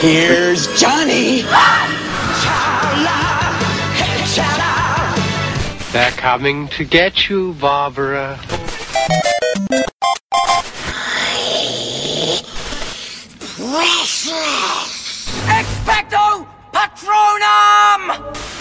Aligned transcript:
Here's 0.00 0.66
Johnny. 0.80 1.42
They're 5.92 6.10
coming 6.12 6.68
to 6.68 6.84
get 6.84 7.28
you, 7.28 7.52
Barbara. 7.60 8.38
Expecto 15.46 16.46
Patronum! 16.72 18.51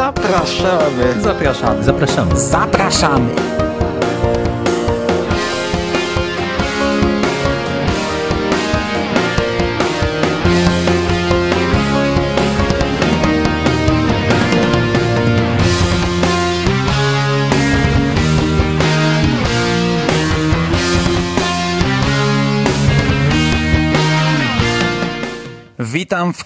Zapraszamy. 0.00 1.20
Zapraszamy. 1.22 1.84
Zapraszamy. 1.84 2.36
Zapraszamy. 2.36 3.59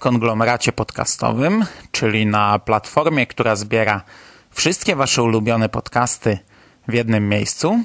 Konglomeracie 0.04 0.72
podcastowym, 0.72 1.64
czyli 1.92 2.26
na 2.26 2.58
platformie, 2.58 3.26
która 3.26 3.56
zbiera 3.56 4.02
wszystkie 4.50 4.96
Wasze 4.96 5.22
ulubione 5.22 5.68
podcasty 5.68 6.38
w 6.88 6.94
jednym 6.94 7.28
miejscu. 7.28 7.80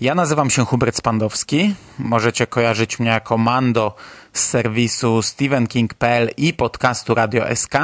Ja 0.00 0.14
nazywam 0.14 0.50
się 0.50 0.64
Hubert 0.64 0.96
Spandowski. 0.96 1.74
Możecie 1.98 2.46
kojarzyć 2.46 2.98
mnie 2.98 3.10
jako 3.10 3.38
Mando 3.38 3.94
z 4.32 4.44
serwisu 4.44 5.22
StephenKing.pl 5.22 6.30
i 6.36 6.54
podcastu 6.54 7.14
Radio 7.14 7.56
SK. 7.56 7.74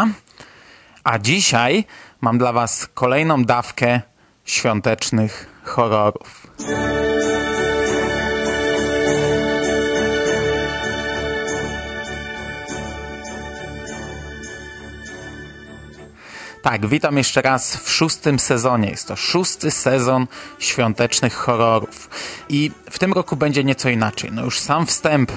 A 1.05 1.19
dzisiaj 1.19 1.84
mam 2.20 2.39
dla 2.39 2.53
Was 2.53 2.89
kolejną 2.94 3.44
dawkę 3.44 4.00
świątecznych 4.44 5.47
horrorów. 5.64 6.47
Tak, 16.63 16.87
witam 16.87 17.17
jeszcze 17.19 17.43
raz 17.43 17.77
w 17.77 17.91
szóstym 17.91 18.39
sezonie. 18.39 18.91
Jest 18.91 19.09
to 19.09 19.17
szósty 19.17 19.71
sezon 19.71 20.27
świątecznych 20.59 21.35
horrorów. 21.35 22.11
I 22.49 22.71
w 22.91 22.99
tym 22.99 23.13
roku 23.13 23.37
będzie 23.37 23.65
nieco 23.65 23.89
inaczej. 23.89 24.31
No 24.33 24.45
już 24.45 24.61
sam 24.61 24.87
wstęp 24.87 25.31
e, 25.31 25.34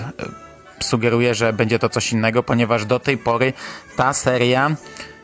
sugeruje, 0.84 1.36
że 1.36 1.54
będzie 1.54 1.80
to 1.80 1.90
coś 1.90 2.12
innego, 2.12 2.44
ponieważ 2.44 2.86
do 2.86 3.00
tej 3.00 3.18
pory 3.18 3.54
ta 3.96 4.14
seria 4.14 4.76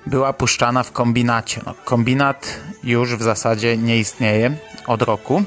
była 0.06 0.34
puszczana 0.34 0.84
w 0.84 0.92
kombinacie. 0.92 1.62
No, 1.66 1.74
kombinat 1.86 2.60
już 2.84 3.16
w 3.16 3.22
zasadzie 3.22 3.78
nie 3.78 3.98
istnieje 3.98 4.56
od 4.88 5.02
roku. 5.02 5.44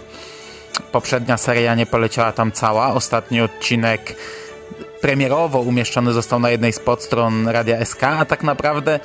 Poprzednia 0.92 1.36
seria 1.36 1.74
nie 1.74 1.86
poleciała 1.86 2.32
tam 2.32 2.52
cała. 2.52 2.94
Ostatni 2.94 3.40
odcinek 3.40 4.16
premierowo 5.00 5.60
umieszczony 5.60 6.12
został 6.12 6.40
na 6.40 6.50
jednej 6.50 6.72
z 6.72 6.78
podstron 6.78 7.48
Radia 7.48 7.84
SK, 7.84 8.02
a 8.02 8.24
tak 8.24 8.42
naprawdę 8.42 9.00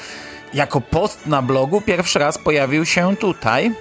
jako 0.53 0.81
post 0.81 1.27
na 1.27 1.41
blogu 1.41 1.81
pierwszy 1.81 2.19
raz 2.19 2.37
pojawił 2.37 2.85
się 2.85 3.15
tutaj. 3.15 3.71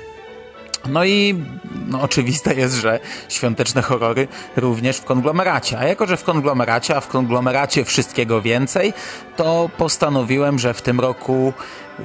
No 0.89 1.05
i 1.05 1.45
no, 1.87 2.03
oczywiste 2.03 2.55
jest, 2.55 2.75
że 2.75 3.01
świąteczne 3.29 3.83
horrory 3.83 4.29
również 4.56 4.97
w 4.97 5.05
konglomeracie. 5.05 5.78
A 5.78 5.84
jako, 5.84 6.07
że 6.07 6.17
w 6.17 6.25
konglomeracie, 6.25 6.97
a 6.97 7.01
w 7.01 7.09
konglomeracie 7.09 7.84
wszystkiego 7.84 8.43
więcej, 8.43 8.93
to 9.37 9.71
postanowiłem, 9.77 10.59
że 10.59 10.75
w 10.75 10.83
tym 10.83 11.01
roku 11.01 11.53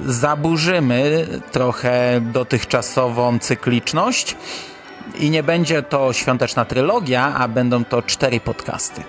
zaburzymy 0.06 1.26
trochę 1.52 2.20
dotychczasową 2.20 3.38
cykliczność 3.38 4.36
i 5.18 5.30
nie 5.30 5.42
będzie 5.42 5.82
to 5.82 6.12
świąteczna 6.12 6.64
trylogia, 6.64 7.34
a 7.34 7.48
będą 7.48 7.84
to 7.84 8.02
cztery 8.02 8.40
podcasty. 8.40 9.02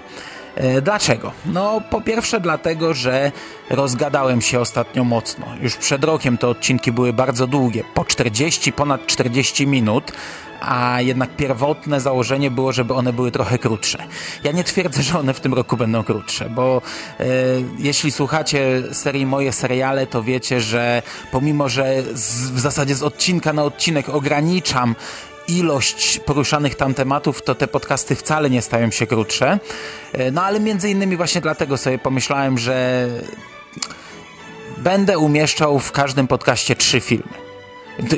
E, 0.56 0.82
Dlaczego? 0.82 1.32
No, 1.46 1.82
po 1.90 2.02
pierwsze 2.02 2.40
dlatego, 2.40 2.94
że 2.94 3.32
rozgadałem 3.70 4.42
się 4.42 4.60
ostatnio 4.60 5.04
mocno. 5.04 5.46
Już 5.62 5.76
przed 5.76 6.04
rokiem 6.04 6.38
te 6.38 6.48
odcinki 6.48 6.92
były 6.92 7.14
bardzo 7.14 7.48
długie, 7.48 7.84
po 7.94 8.06
40, 8.06 8.74
ponad 8.74 9.06
40 9.08 9.68
minut, 9.68 10.12
a 10.62 11.02
jednak 11.02 11.36
pierwotne 11.36 12.00
założenie 12.00 12.52
było, 12.52 12.72
żeby 12.72 12.94
one 12.94 13.14
były 13.14 13.32
trochę 13.32 13.58
krótsze. 13.58 13.98
Ja 14.44 14.52
nie 14.52 14.64
twierdzę, 14.64 15.04
że 15.04 15.20
one 15.20 15.34
w 15.34 15.40
tym 15.40 15.54
roku 15.54 15.78
będą 15.78 16.04
krótsze, 16.04 16.50
bo 16.50 16.82
e, 17.20 17.26
jeśli 17.80 18.12
słuchacie 18.12 18.84
serii 18.92 19.26
Moje 19.26 19.52
Seriale, 19.52 20.08
to 20.08 20.24
wiecie, 20.24 20.62
że 20.62 21.02
pomimo, 21.32 21.70
że 21.70 22.04
z, 22.14 22.52
w 22.52 22.60
zasadzie 22.60 22.96
z 22.96 23.04
odcinka 23.04 23.54
na 23.54 23.64
odcinek 23.64 24.10
ograniczam 24.10 24.96
ilość 25.48 26.20
poruszanych 26.20 26.76
tam 26.76 26.94
tematów, 26.94 27.42
to 27.42 27.56
te 27.56 27.68
podcasty 27.68 28.16
wcale 28.16 28.50
nie 28.50 28.62
stają 28.62 28.92
się 28.92 29.08
krótsze. 29.08 29.60
E, 30.14 30.32
No 30.32 30.44
ale 30.44 30.60
między 30.60 30.90
innymi 30.90 31.18
właśnie 31.18 31.42
dlatego 31.42 31.78
sobie 31.78 32.00
pomyślałem, 32.00 32.58
że 32.58 33.08
będę 34.78 35.18
umieszczał 35.20 35.80
w 35.80 35.92
każdym 35.92 36.28
podcaście 36.28 36.76
trzy 36.76 37.02
filmy. 37.02 37.46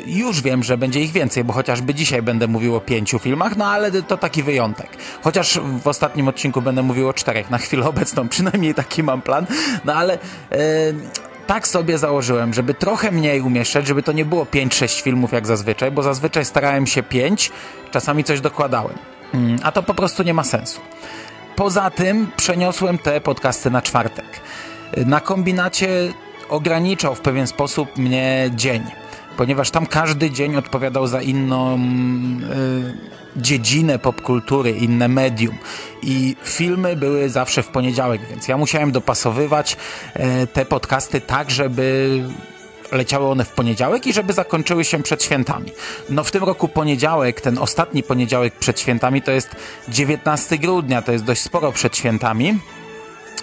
Już 0.06 0.42
wiem, 0.42 0.62
że 0.62 0.78
będzie 0.78 1.00
ich 1.00 1.12
więcej, 1.12 1.44
bo 1.44 1.52
chociażby 1.52 1.94
dzisiaj 1.94 2.22
będę 2.22 2.48
mówił 2.48 2.76
o 2.76 2.80
pięciu 2.80 3.18
filmach, 3.18 3.56
no 3.56 3.66
ale 3.66 4.02
to 4.02 4.16
taki 4.16 4.42
wyjątek. 4.42 4.88
Chociaż 5.22 5.60
w 5.82 5.86
ostatnim 5.86 6.28
odcinku 6.28 6.62
będę 6.62 6.82
mówił 6.82 7.08
o 7.08 7.12
czterech, 7.12 7.50
na 7.50 7.58
chwilę 7.58 7.86
obecną 7.86 8.28
przynajmniej 8.34 8.74
taki 8.74 9.02
mam 9.02 9.22
plan, 9.22 9.46
no 9.84 9.94
ale 9.94 10.14
e, 10.14 10.58
tak 11.48 11.68
sobie 11.68 11.98
założyłem, 11.98 12.54
żeby 12.54 12.74
trochę 12.74 13.10
mniej 13.10 13.40
umieszczać, 13.40 13.86
żeby 13.86 14.02
to 14.02 14.12
nie 14.12 14.24
było 14.24 14.44
5-6 14.44 15.02
filmów 15.02 15.32
jak 15.32 15.46
zazwyczaj, 15.46 15.90
bo 15.90 16.02
zazwyczaj 16.02 16.44
starałem 16.44 16.86
się 16.86 17.02
5, 17.02 17.50
czasami 17.90 18.24
coś 18.24 18.40
dokładałem. 18.40 18.98
Mm, 19.34 19.58
A 19.62 19.72
to 19.72 19.82
po 19.82 19.94
prostu 19.94 20.22
nie 20.22 20.34
ma 20.34 20.44
sensu. 20.44 20.80
Poza 21.56 21.90
tym 21.90 22.30
przeniosłem 22.36 22.98
te 22.98 23.20
podcasty 23.20 23.70
na 23.70 23.82
czwartek. 23.82 24.40
Na 25.06 25.20
kombinacie 25.20 25.88
ograniczał 26.48 27.14
w 27.14 27.20
pewien 27.20 27.46
sposób 27.46 27.96
mnie 27.96 28.50
dzień, 28.54 28.82
ponieważ 29.38 29.70
tam 29.70 29.86
każdy 29.86 30.30
dzień 30.30 30.56
odpowiadał 30.56 31.06
za 31.06 31.22
inną 31.22 31.74
y, 31.76 33.38
dziedzinę 33.40 33.98
popkultury, 33.98 34.70
inne 34.70 35.08
medium. 35.08 35.58
I 36.02 36.36
filmy 36.42 36.96
były 36.96 37.28
zawsze 37.28 37.62
w 37.62 37.68
poniedziałek, 37.68 38.20
więc 38.30 38.48
ja 38.48 38.56
musiałem 38.56 38.92
dopasowywać 38.92 39.76
y, 40.16 40.46
te 40.46 40.64
podcasty 40.64 41.20
tak, 41.20 41.50
żeby 41.50 42.22
leciały 42.92 43.26
one 43.26 43.44
w 43.44 43.52
poniedziałek 43.52 44.06
i 44.06 44.12
żeby 44.12 44.32
zakończyły 44.32 44.84
się 44.84 45.02
przed 45.02 45.24
świętami. 45.24 45.72
No 46.10 46.24
w 46.24 46.30
tym 46.30 46.44
roku 46.44 46.68
poniedziałek, 46.68 47.40
ten 47.40 47.58
ostatni 47.58 48.02
poniedziałek 48.02 48.54
przed 48.54 48.80
świętami 48.80 49.22
to 49.22 49.30
jest 49.30 49.56
19 49.88 50.58
grudnia, 50.58 51.02
to 51.02 51.12
jest 51.12 51.24
dość 51.24 51.42
sporo 51.42 51.72
przed 51.72 51.96
świętami. 51.96 52.58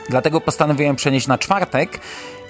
Dlatego 0.10 0.42
postanowiłem 0.42 0.96
przenieść 0.96 1.28
na 1.28 1.38
czwartek 1.38 2.00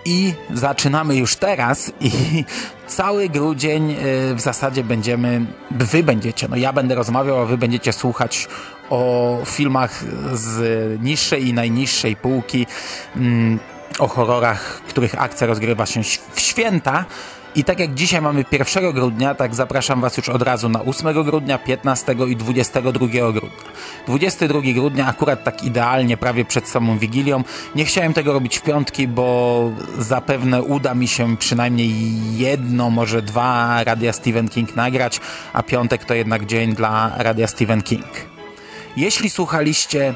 i 0.05 0.33
zaczynamy 0.53 1.15
już 1.15 1.35
teraz 1.35 1.91
i 2.01 2.11
cały 2.87 3.29
grudzień 3.29 3.91
y, 3.91 4.35
w 4.35 4.41
zasadzie 4.41 4.83
będziemy, 4.83 5.45
wy 5.71 6.03
będziecie, 6.03 6.47
no 6.47 6.55
ja 6.55 6.73
będę 6.73 6.95
rozmawiał, 6.95 7.39
a 7.39 7.45
wy 7.45 7.57
będziecie 7.57 7.93
słuchać 7.93 8.47
o 8.89 9.37
filmach 9.45 10.03
z 10.33 11.01
niższej 11.03 11.47
i 11.47 11.53
najniższej 11.53 12.15
półki, 12.15 12.65
mm, 13.15 13.59
o 13.99 14.07
horrorach, 14.07 14.81
których 14.87 15.21
akcja 15.21 15.47
rozgrywa 15.47 15.85
się 15.85 16.01
w 16.33 16.39
święta 16.39 17.05
I 17.55 17.63
tak 17.63 17.79
jak 17.79 17.93
dzisiaj 17.93 18.21
mamy 18.21 18.45
1 18.51 18.91
grudnia, 18.91 19.35
tak 19.35 19.55
zapraszam 19.55 20.01
Was 20.01 20.17
już 20.17 20.29
od 20.29 20.41
razu 20.41 20.69
na 20.69 20.81
8 20.81 21.23
grudnia, 21.23 21.57
15 21.57 22.15
i 22.27 22.35
22 22.35 22.91
grudnia. 22.91 23.49
22 24.07 24.61
grudnia 24.61 25.07
akurat 25.07 25.43
tak 25.43 25.63
idealnie, 25.63 26.17
prawie 26.17 26.45
przed 26.45 26.67
samą 26.67 26.97
Wigilią. 26.97 27.43
Nie 27.75 27.85
chciałem 27.85 28.13
tego 28.13 28.33
robić 28.33 28.57
w 28.57 28.61
piątki, 28.61 29.07
bo 29.07 29.71
zapewne 29.99 30.63
uda 30.63 30.93
mi 30.93 31.07
się 31.07 31.37
przynajmniej 31.37 31.91
jedno, 32.37 32.89
może 32.89 33.21
dwa 33.21 33.83
radia 33.83 34.13
Stephen 34.13 34.49
King 34.49 34.75
nagrać, 34.75 35.19
a 35.53 35.63
piątek 35.63 36.05
to 36.05 36.13
jednak 36.13 36.45
dzień 36.45 36.75
dla 36.75 37.11
radia 37.17 37.47
Stephen 37.47 37.81
King. 37.81 38.05
Jeśli 38.97 39.29
słuchaliście 39.29 40.15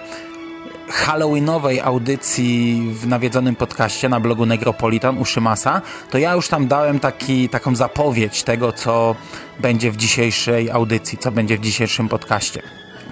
halloweenowej 0.90 1.82
audycji 1.82 2.82
w 2.94 3.08
nawiedzonym 3.08 3.56
podcaście 3.56 4.10
na 4.10 4.20
blogu 4.20 4.46
Negropolitan 4.46 5.18
u 5.18 5.26
Szymasa, 5.26 5.82
to 6.10 6.18
ja 6.18 6.34
już 6.34 6.48
tam 6.48 6.68
dałem 6.68 7.00
taki, 7.00 7.50
taką 7.50 7.76
zapowiedź 7.76 8.44
tego, 8.44 8.72
co 8.72 9.16
będzie 9.60 9.92
w 9.92 9.98
dzisiejszej 9.98 10.72
audycji, 10.72 11.18
co 11.18 11.32
będzie 11.32 11.58
w 11.58 11.62
dzisiejszym 11.62 12.10
podcaście. 12.10 12.62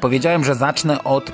Powiedziałem, 0.02 0.44
że 0.44 0.56
zacznę 0.56 1.04
od 1.04 1.32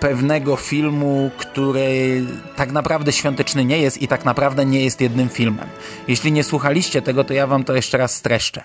pewnego 0.00 0.56
filmu, 0.56 1.30
który 1.38 2.24
tak 2.56 2.72
naprawdę 2.72 3.12
świąteczny 3.12 3.64
nie 3.64 3.78
jest 3.78 4.02
i 4.02 4.08
tak 4.08 4.24
naprawdę 4.24 4.64
nie 4.64 4.84
jest 4.84 5.00
jednym 5.00 5.28
filmem. 5.28 5.68
Jeśli 6.08 6.32
nie 6.32 6.44
słuchaliście 6.44 7.02
tego, 7.02 7.24
to 7.24 7.34
ja 7.34 7.46
wam 7.46 7.64
to 7.64 7.74
jeszcze 7.74 7.98
raz 7.98 8.14
streszczę. 8.14 8.62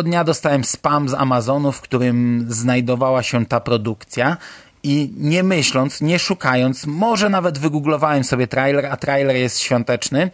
Pewnego 0.00 0.16
dnia 0.16 0.24
dostałem 0.24 0.64
spam 0.64 1.08
z 1.08 1.14
Amazonu, 1.14 1.72
w 1.72 1.80
którym 1.80 2.46
znajdowała 2.48 3.22
się 3.22 3.46
ta 3.46 3.60
produkcja 3.60 4.36
i 4.82 5.12
nie 5.16 5.42
myśląc, 5.42 6.00
nie 6.00 6.18
szukając, 6.18 6.86
może 6.86 7.28
nawet 7.28 7.58
wygooglowałem 7.58 8.24
sobie 8.24 8.46
trailer, 8.46 8.86
a 8.86 8.96
trailer 8.96 9.36
jest 9.36 9.60
świąteczny, 9.60 10.30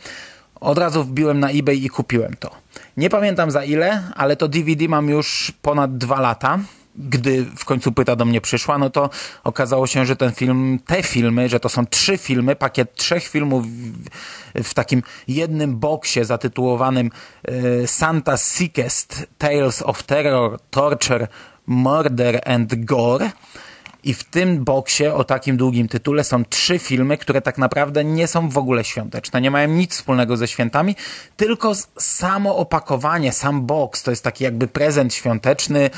od 0.61 0.79
razu 0.79 1.05
wbiłem 1.05 1.41
na 1.41 1.51
eBay 1.51 1.85
i 1.85 1.89
kupiłem 1.89 2.37
to. 2.39 2.51
Nie 2.97 3.11
pamiętam 3.11 3.51
za 3.51 3.65
ile, 3.65 4.03
ale 4.15 4.37
to 4.37 4.49
DVD 4.49 4.89
mam 4.89 5.09
już 5.09 5.53
ponad 5.63 5.99
dwa 5.99 6.21
lata. 6.21 6.59
Gdy 6.99 7.45
w 7.57 7.65
końcu 7.65 7.93
płyta 7.93 8.17
do 8.17 8.25
mnie 8.25 8.41
przyszła, 8.41 8.79
no 8.79 8.91
to 8.91 9.11
okazało 9.45 9.87
się, 9.87 10.07
że 10.07 10.17
ten 10.17 10.33
film, 10.33 10.79
te 10.87 11.03
filmy, 11.03 11.49
że 11.49 11.61
to 11.61 11.69
są 11.69 11.87
trzy 11.87 12.19
filmy, 12.19 12.57
pakiet 12.57 12.95
trzech 12.95 13.29
filmów 13.29 13.67
w, 13.67 14.63
w 14.63 14.75
takim 14.75 15.03
jednym 15.29 15.77
boksie 15.79 16.25
zatytułowanym 16.25 17.11
e, 17.45 17.87
Santa 17.87 18.37
Sickest 18.37 19.27
Tales 19.39 19.83
of 19.83 20.03
Terror, 20.03 20.59
Torture, 20.71 21.29
Murder 21.67 22.41
and 22.45 22.85
Gore. 22.85 23.31
I 24.07 24.15
w 24.15 24.25
tym 24.25 24.65
boksie 24.65 25.07
o 25.07 25.25
takim 25.25 25.57
długim 25.57 25.89
tytule 25.89 26.25
są 26.25 26.45
trzy 26.45 26.79
filmy, 26.79 27.19
które 27.19 27.41
tak 27.41 27.59
naprawdę 27.59 28.05
nie 28.05 28.27
są 28.27 28.49
w 28.49 28.59
ogóle 28.59 28.85
świąteczne, 28.85 29.41
nie 29.41 29.51
mają 29.51 29.69
nic 29.69 29.95
wspólnego 29.95 30.37
ze 30.37 30.49
świętami, 30.49 30.97
tylko 31.37 31.73
samo 31.99 32.57
opakowanie, 32.57 33.33
sam 33.33 33.67
boks 33.67 34.03
to 34.03 34.11
jest 34.11 34.25
taki 34.25 34.45
jakby 34.45 34.67
prezent 34.67 35.15
świąteczny. 35.15 35.91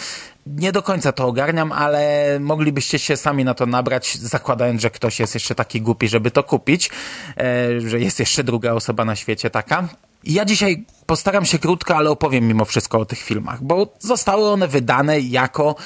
Nie 0.47 0.73
do 0.73 0.83
końca 0.83 1.13
to 1.13 1.27
ogarniam, 1.27 1.73
ale 1.73 2.27
moglibyście 2.41 2.99
się 2.99 3.17
sami 3.17 3.45
na 3.45 3.55
to 3.55 3.67
nabrać, 3.67 4.19
zakładając, 4.19 4.83
że 4.83 4.91
ktoś 4.91 5.21
jest 5.21 5.35
jeszcze 5.35 5.55
taki 5.55 5.81
głupi, 5.81 6.09
żeby 6.09 6.31
to 6.31 6.43
kupić, 6.43 6.91
e, 7.37 7.81
że 7.81 8.01
jest 8.01 8.21
jeszcze 8.21 8.45
druga 8.45 8.73
osoba 8.73 9.05
na 9.05 9.17
świecie 9.17 9.51
taka. 9.51 9.89
Ja 10.25 10.45
dzisiaj 10.45 10.85
postaram 11.07 11.45
się 11.45 11.59
krótko, 11.59 11.97
ale 11.97 12.11
opowiem 12.11 12.49
mimo 12.49 12.65
wszystko 12.65 12.99
o 12.99 13.05
tych 13.05 13.19
filmach, 13.19 13.63
bo 13.63 13.95
zostały 13.99 14.49
one 14.51 14.69
wydane 14.69 15.21
jako 15.21 15.77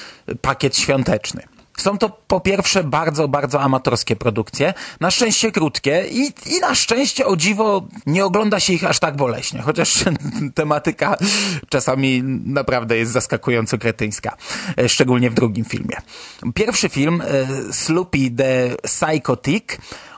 pakiet 0.41 0.77
świąteczny. 0.77 1.52
Są 1.77 1.97
to 1.97 2.09
po 2.09 2.39
pierwsze 2.39 2.83
bardzo, 2.83 3.27
bardzo 3.27 3.61
amatorskie 3.61 4.15
produkcje, 4.15 4.73
na 4.99 5.11
szczęście 5.11 5.51
krótkie 5.51 6.05
i, 6.11 6.33
i 6.57 6.59
na 6.61 6.75
szczęście 6.75 7.25
o 7.25 7.35
dziwo 7.35 7.87
nie 8.05 8.25
ogląda 8.25 8.59
się 8.59 8.73
ich 8.73 8.83
aż 8.83 8.99
tak 8.99 9.15
boleśnie, 9.15 9.61
chociaż 9.61 10.03
tematyka 10.55 11.17
czasami 11.69 12.23
naprawdę 12.45 12.97
jest 12.97 13.11
zaskakująco 13.11 13.77
kretyńska, 13.77 14.37
e, 14.77 14.89
szczególnie 14.89 15.29
w 15.29 15.33
drugim 15.33 15.65
filmie. 15.65 15.97
Pierwszy 16.55 16.89
film, 16.89 17.21
e, 17.21 17.73
Sloopy 17.73 18.31
the 18.37 18.75
Psychotic, 18.83 19.65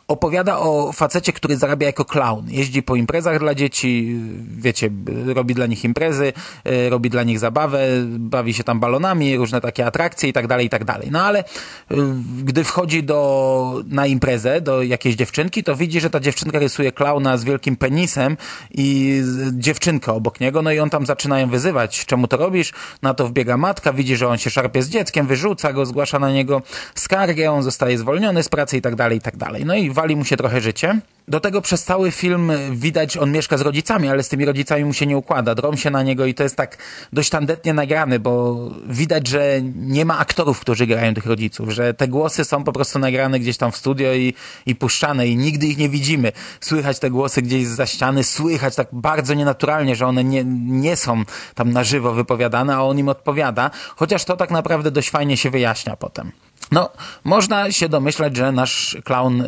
opowiada 0.07 0.59
o 0.59 0.91
facecie, 0.91 1.33
który 1.33 1.57
zarabia 1.57 1.87
jako 1.87 2.05
clown. 2.05 2.45
Jeździ 2.49 2.83
po 2.83 2.95
imprezach 2.95 3.39
dla 3.39 3.55
dzieci, 3.55 4.19
wiecie, 4.57 4.89
robi 5.25 5.53
dla 5.53 5.65
nich 5.65 5.83
imprezy, 5.83 6.33
y, 6.67 6.89
robi 6.89 7.09
dla 7.09 7.23
nich 7.23 7.39
zabawę, 7.39 7.79
bawi 8.07 8.53
się 8.53 8.63
tam 8.63 8.79
balonami, 8.79 9.37
różne 9.37 9.61
takie 9.61 9.85
atrakcje 9.85 10.29
i 10.29 10.33
tak 10.33 10.47
dalej, 10.47 10.65
i 10.65 10.69
tak 10.69 10.83
dalej. 10.83 11.07
No 11.11 11.21
ale 11.21 11.39
y, 11.39 11.95
gdy 12.43 12.63
wchodzi 12.63 13.03
do, 13.03 13.83
na 13.87 14.07
imprezę 14.07 14.61
do 14.61 14.83
jakiejś 14.83 15.15
dziewczynki, 15.15 15.63
to 15.63 15.75
widzi, 15.75 16.01
że 16.01 16.09
ta 16.09 16.19
dziewczynka 16.19 16.59
rysuje 16.59 16.91
klauna 16.91 17.37
z 17.37 17.43
wielkim 17.43 17.75
penisem 17.75 18.37
i 18.71 19.21
dziewczynkę 19.51 20.11
obok 20.11 20.39
niego, 20.39 20.61
no 20.61 20.71
i 20.71 20.79
on 20.79 20.89
tam 20.89 21.05
zaczyna 21.05 21.39
ją 21.39 21.49
wyzywać. 21.49 22.05
Czemu 22.05 22.27
to 22.27 22.37
robisz? 22.37 22.73
Na 23.01 23.13
to 23.13 23.27
wbiega 23.27 23.57
matka, 23.57 23.93
widzi, 23.93 24.15
że 24.15 24.27
on 24.27 24.37
się 24.37 24.49
szarpie 24.49 24.83
z 24.83 24.89
dzieckiem, 24.89 25.27
wyrzuca 25.27 25.73
go, 25.73 25.85
zgłasza 25.85 26.19
na 26.19 26.31
niego 26.31 26.61
skargę, 26.95 27.51
on 27.51 27.63
zostaje 27.63 27.97
zwolniony 27.97 28.43
z 28.43 28.49
pracy 28.49 28.77
i 28.77 28.81
tak 28.81 28.95
dalej, 28.95 29.17
i 29.17 29.21
tak 29.21 29.37
dalej. 29.37 29.65
No 29.65 29.75
i 29.75 29.94
wali 29.95 30.15
mu 30.15 30.25
się 30.25 30.37
trochę 30.37 30.61
życie. 30.61 30.99
Do 31.27 31.39
tego 31.39 31.61
przez 31.61 31.83
cały 31.83 32.11
film 32.11 32.51
widać, 32.71 33.17
on 33.17 33.31
mieszka 33.31 33.57
z 33.57 33.61
rodzicami, 33.61 34.09
ale 34.09 34.23
z 34.23 34.29
tymi 34.29 34.45
rodzicami 34.45 34.85
mu 34.85 34.93
się 34.93 35.05
nie 35.05 35.17
układa. 35.17 35.55
Drą 35.55 35.75
się 35.75 35.89
na 35.89 36.03
niego 36.03 36.25
i 36.25 36.33
to 36.33 36.43
jest 36.43 36.55
tak 36.55 36.77
dość 37.13 37.29
tandetnie 37.29 37.73
nagrane, 37.73 38.19
bo 38.19 38.55
widać, 38.87 39.27
że 39.27 39.61
nie 39.75 40.05
ma 40.05 40.17
aktorów, 40.17 40.59
którzy 40.59 40.87
grają 40.87 41.13
tych 41.13 41.25
rodziców, 41.25 41.71
że 41.71 41.93
te 41.93 42.07
głosy 42.07 42.45
są 42.45 42.63
po 42.63 42.73
prostu 42.73 42.99
nagrane 42.99 43.39
gdzieś 43.39 43.57
tam 43.57 43.71
w 43.71 43.77
studio 43.77 44.13
i, 44.13 44.33
i 44.65 44.75
puszczane 44.75 45.27
i 45.27 45.37
nigdy 45.37 45.67
ich 45.67 45.77
nie 45.77 45.89
widzimy. 45.89 46.31
Słychać 46.61 46.99
te 46.99 47.09
głosy 47.09 47.41
gdzieś 47.41 47.67
za 47.67 47.85
ściany, 47.85 48.23
słychać 48.23 48.75
tak 48.75 48.87
bardzo 48.91 49.33
nienaturalnie, 49.33 49.95
że 49.95 50.07
one 50.07 50.23
nie, 50.23 50.43
nie 50.67 50.95
są 50.95 51.23
tam 51.55 51.71
na 51.71 51.83
żywo 51.83 52.13
wypowiadane, 52.13 52.75
a 52.75 52.81
on 52.81 52.99
im 52.99 53.09
odpowiada, 53.09 53.71
chociaż 53.95 54.25
to 54.25 54.37
tak 54.37 54.51
naprawdę 54.51 54.91
dość 54.91 55.09
fajnie 55.09 55.37
się 55.37 55.49
wyjaśnia 55.49 55.95
potem. 55.95 56.31
No, 56.71 56.89
można 57.23 57.71
się 57.71 57.89
domyślać, 57.89 58.35
że 58.35 58.51
nasz 58.51 58.97
klaun 59.03 59.41
y, 59.41 59.47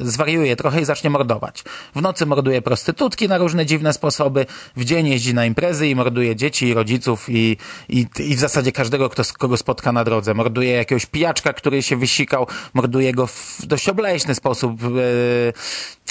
zwariuje 0.00 0.56
trochę 0.56 0.80
i 0.80 0.84
zacznie 0.84 1.10
mordować. 1.10 1.64
W 1.94 2.02
nocy 2.02 2.26
morduje 2.26 2.62
prostytutki 2.62 3.28
na 3.28 3.38
różne 3.38 3.66
dziwne 3.66 3.92
sposoby, 3.92 4.46
w 4.76 4.84
dzień 4.84 5.06
jeździ 5.06 5.34
na 5.34 5.46
imprezy 5.46 5.88
i 5.88 5.94
morduje 5.94 6.36
dzieci 6.36 6.66
i 6.66 6.74
rodziców 6.74 7.28
i, 7.28 7.56
i, 7.88 8.06
i 8.18 8.36
w 8.36 8.38
zasadzie 8.38 8.72
każdego, 8.72 9.08
kto, 9.08 9.22
kogo 9.38 9.56
spotka 9.56 9.92
na 9.92 10.04
drodze. 10.04 10.34
Morduje 10.34 10.70
jakiegoś 10.70 11.06
pijaczka, 11.06 11.52
który 11.52 11.82
się 11.82 11.96
wysikał, 11.96 12.46
morduje 12.74 13.12
go 13.12 13.26
w 13.26 13.58
dość 13.66 13.88
obleśny 13.88 14.34
sposób, 14.34 14.82
y, 14.82 15.52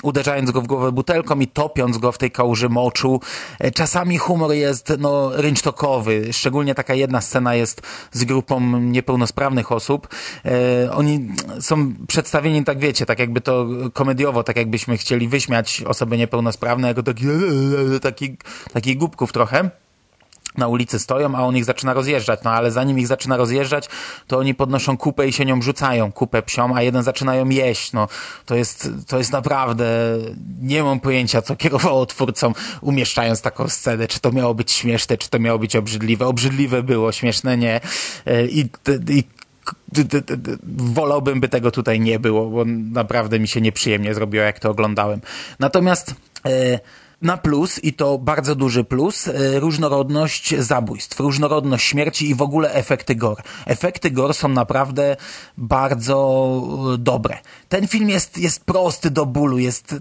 uderzając 0.04 0.52
go 0.52 0.62
w 0.62 0.68
głowę 0.68 0.92
butelką 0.92 1.40
i 1.40 1.48
topiąc 1.48 1.98
go 1.98 2.12
w 2.12 2.18
tej 2.18 2.32
kałuży 2.32 2.70
moczu. 2.70 3.22
E, 3.60 3.72
czasami 3.72 4.18
humor 4.18 4.52
jest 4.52 4.94
no, 5.00 5.32
rynsztokowy, 5.34 6.34
szczególnie 6.34 6.76
taka 6.76 6.94
jedna 6.94 7.22
scena 7.22 7.56
jest 7.56 7.82
z 8.12 8.24
grupą 8.24 8.80
niepełnosprawnych 8.80 9.72
osób. 9.72 10.08
E, 10.48 10.92
oni 10.92 11.28
są 11.60 11.94
przedstawieni 12.08 12.64
tak, 12.64 12.80
wiecie, 12.80 13.06
tak 13.06 13.20
jakby 13.20 13.42
to 13.42 13.68
komediowo, 13.94 14.44
tak 14.44 14.58
jakbyśmy 14.58 14.98
chcieli 14.98 15.28
wyśmiać 15.28 15.84
osoby 15.88 16.18
niepełnosprawne 16.18 16.88
jako 16.88 17.04
taki, 17.04 17.26
taki, 18.02 18.38
taki 18.74 18.98
głupków 18.98 19.34
trochę 19.34 19.70
na 20.58 20.68
ulicy 20.68 21.00
stoją, 21.00 21.36
a 21.36 21.42
on 21.42 21.58
ich 21.58 21.66
zaczyna 21.66 21.94
rozjeżdżać. 21.94 22.40
No 22.44 22.52
ale 22.52 22.72
zanim 22.72 23.00
ich 23.00 23.08
zaczyna 23.08 23.38
rozjeżdżać, 23.38 23.90
to 24.28 24.38
oni 24.38 24.56
podnoszą 24.56 24.98
kupę 24.98 25.28
i 25.28 25.34
się 25.34 25.46
nią 25.46 25.62
rzucają, 25.62 26.12
kupę 26.12 26.42
psią, 26.42 26.76
a 26.76 26.82
jeden 26.82 27.04
zaczyna 27.04 27.36
ją 27.36 27.50
jeść. 27.50 27.94
No 27.94 28.08
to 28.46 28.56
jest, 28.56 28.90
to 29.08 29.18
jest 29.18 29.32
naprawdę, 29.32 30.18
nie 30.62 30.84
mam 30.84 31.00
pojęcia, 31.00 31.42
co 31.42 31.56
kierowało 31.56 32.06
twórcom 32.06 32.54
umieszczając 32.82 33.42
taką 33.42 33.68
scenę. 33.68 34.08
Czy 34.08 34.20
to 34.20 34.32
miało 34.32 34.54
być 34.54 34.72
śmieszne, 34.72 35.18
czy 35.18 35.30
to 35.30 35.40
miało 35.40 35.60
być 35.60 35.76
obrzydliwe. 35.76 36.28
Obrzydliwe 36.28 36.84
było, 36.84 37.12
śmieszne 37.12 37.58
nie. 37.58 37.82
I, 38.50 38.70
i 39.10 39.24
wolałbym, 40.78 41.40
by 41.40 41.50
tego 41.50 41.72
tutaj 41.72 42.00
nie 42.00 42.20
było, 42.20 42.50
bo 42.50 42.66
naprawdę 42.92 43.40
mi 43.40 43.48
się 43.48 43.62
nieprzyjemnie 43.62 44.14
zrobiło, 44.14 44.44
jak 44.44 44.60
to 44.60 44.70
oglądałem. 44.70 45.22
Natomiast... 45.60 46.16
Yy, 46.46 46.80
na 47.22 47.38
plus, 47.38 47.84
i 47.84 47.94
to 47.94 48.18
bardzo 48.18 48.56
duży 48.56 48.84
plus, 48.84 49.28
e, 49.28 49.60
różnorodność 49.60 50.56
zabójstw, 50.60 51.20
różnorodność 51.20 51.86
śmierci 51.86 52.30
i 52.30 52.36
w 52.36 52.42
ogóle 52.42 52.74
efekty 52.74 53.16
gore. 53.16 53.44
Efekty 53.66 54.12
gore 54.12 54.34
są 54.34 54.48
naprawdę 54.48 55.18
bardzo 55.58 56.18
e, 56.94 56.98
dobre. 56.98 57.38
Ten 57.70 57.88
film 57.88 58.10
jest, 58.10 58.38
jest 58.38 58.66
prosty 58.66 59.12
do 59.12 59.26
bólu, 59.26 59.60
jest 59.60 59.96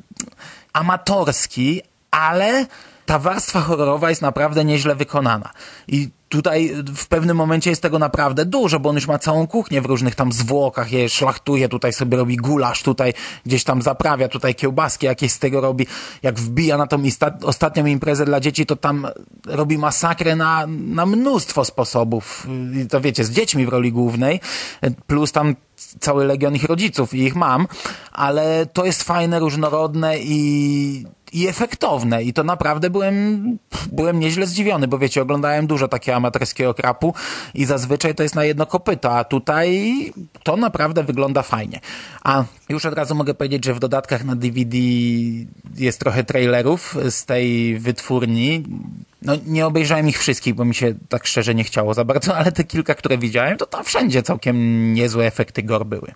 amatorski, 0.73 1.83
ale 2.11 2.67
ta 3.07 3.19
warstwa 3.19 3.61
horrorowa 3.61 4.11
jest 4.11 4.23
naprawdę 4.23 4.65
nieźle 4.65 4.95
wykonana. 4.95 5.51
I 5.89 6.09
tutaj 6.29 6.73
w 6.97 7.07
pewnym 7.07 7.37
momencie 7.37 7.71
jest 7.71 7.83
tego 7.83 7.99
naprawdę 7.99 8.45
dużo, 8.45 8.81
bo 8.81 8.89
on 8.89 8.95
już 8.95 9.07
ma 9.07 9.19
całą 9.19 9.47
kuchnię 9.47 9.81
w 9.81 9.87
różnych 9.87 10.15
tam 10.15 10.33
zwłokach, 10.33 10.93
je 10.93 11.09
szlachtuje, 11.09 11.69
tutaj 11.69 11.93
sobie 11.93 12.17
robi 12.17 12.37
gulasz, 12.37 12.83
tutaj 12.83 13.15
gdzieś 13.47 13.65
tam 13.65 13.83
zaprawia, 13.83 14.29
tutaj 14.29 14.55
kiełbaski 14.55 15.07
jakieś 15.07 15.33
z 15.33 15.39
tego 15.39 15.61
robi. 15.61 15.87
Jak 16.23 16.41
wbija 16.41 16.77
na 16.77 16.87
tą 16.87 17.03
ostatnią 17.43 17.87
imprezę 17.87 18.25
dla 18.25 18.41
dzieci, 18.41 18.67
to 18.67 18.77
tam 18.77 19.07
robi 19.47 19.79
masakrę 19.79 20.37
na, 20.37 20.67
na 20.69 21.07
mnóstwo 21.07 21.65
sposobów. 21.65 22.47
I 22.85 22.87
to 22.87 23.01
wiecie, 23.01 23.25
z 23.25 23.31
dziećmi 23.31 23.67
w 23.67 23.69
roli 23.69 23.93
głównej, 23.93 24.41
plus 25.07 25.33
tam 25.33 25.57
cały 26.01 26.25
legion 26.25 26.55
ich 26.55 26.65
rodziców 26.65 27.15
i 27.15 27.19
ich 27.25 27.37
mam, 27.37 27.67
ale 28.13 28.67
to 28.67 28.85
jest 28.85 29.03
fajne, 29.03 29.39
różnorodne 29.39 30.19
i 30.19 31.07
i 31.37 31.49
efektowne. 31.49 32.23
I 32.23 32.33
to 32.33 32.45
naprawdę 32.45 32.91
byłem, 32.91 33.59
byłem 33.93 34.21
nieźle 34.21 34.47
zdziwiony, 34.47 34.89
bo 34.89 34.99
wiecie, 34.99 35.23
oglądałem 35.23 35.67
dużo 35.67 35.89
takiego 35.89 36.17
amatorskiego 36.17 36.75
krapu 36.75 37.15
i 37.55 37.65
zazwyczaj 37.65 38.15
to 38.15 38.23
jest 38.23 38.35
na 38.35 38.45
jedno 38.45 38.67
kopyto, 38.67 39.19
a 39.19 39.25
tutaj 39.25 40.13
to 40.43 40.57
naprawdę 40.57 41.05
wygląda 41.05 41.43
fajnie. 41.43 41.81
A 42.25 42.45
już 42.69 42.87
od 42.87 42.95
razu 42.95 43.15
mogę 43.15 43.35
powiedzieć, 43.35 43.65
że 43.65 43.75
w 43.75 43.79
dodatkach 43.79 44.25
na 44.25 44.37
DVD 44.37 44.79
jest 45.77 46.01
trochę 46.01 46.25
trailerów 46.25 46.97
z 47.11 47.25
tej 47.25 47.79
wytwórni. 47.79 48.65
No, 49.23 49.33
nie 49.47 49.67
obejrzałem 49.67 50.09
ich 50.09 50.19
wszystkich, 50.19 50.55
bo 50.55 50.65
mi 50.65 50.75
się 50.75 50.95
tak 51.09 51.27
szczerze 51.27 51.55
nie 51.55 51.65
chciało 51.65 51.95
za 51.95 52.05
bardzo, 52.05 52.37
ale 52.39 52.53
te 52.53 52.65
kilka, 52.65 52.95
które 52.95 53.19
widziałem, 53.19 53.57
to 53.57 53.67
tam 53.67 53.85
wszędzie 53.85 54.23
całkiem 54.23 54.95
niezłe 54.95 55.27
efekty 55.27 55.63
gor 55.63 55.87
były. 55.87 56.13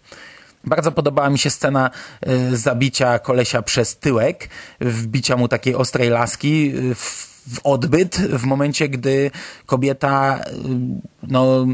Bardzo 0.65 0.93
podobała 0.93 1.31
mi 1.31 1.39
się 1.39 1.51
scena 1.51 1.91
y, 2.29 2.57
zabicia 2.57 3.19
kolesia 3.19 3.63
przez 3.63 3.97
tyłek, 3.97 4.49
wbicia 4.81 5.37
mu 5.37 5.49
takiej 5.49 5.75
ostrej 5.75 6.11
laski 6.11 6.73
y, 6.77 6.95
w 6.95 7.31
w 7.41 7.61
odbyt 7.65 8.17
w 8.17 8.45
momencie, 8.45 8.89
gdy 8.89 9.31
kobieta 9.67 10.41
y, 10.41 10.43
no, 11.23 11.67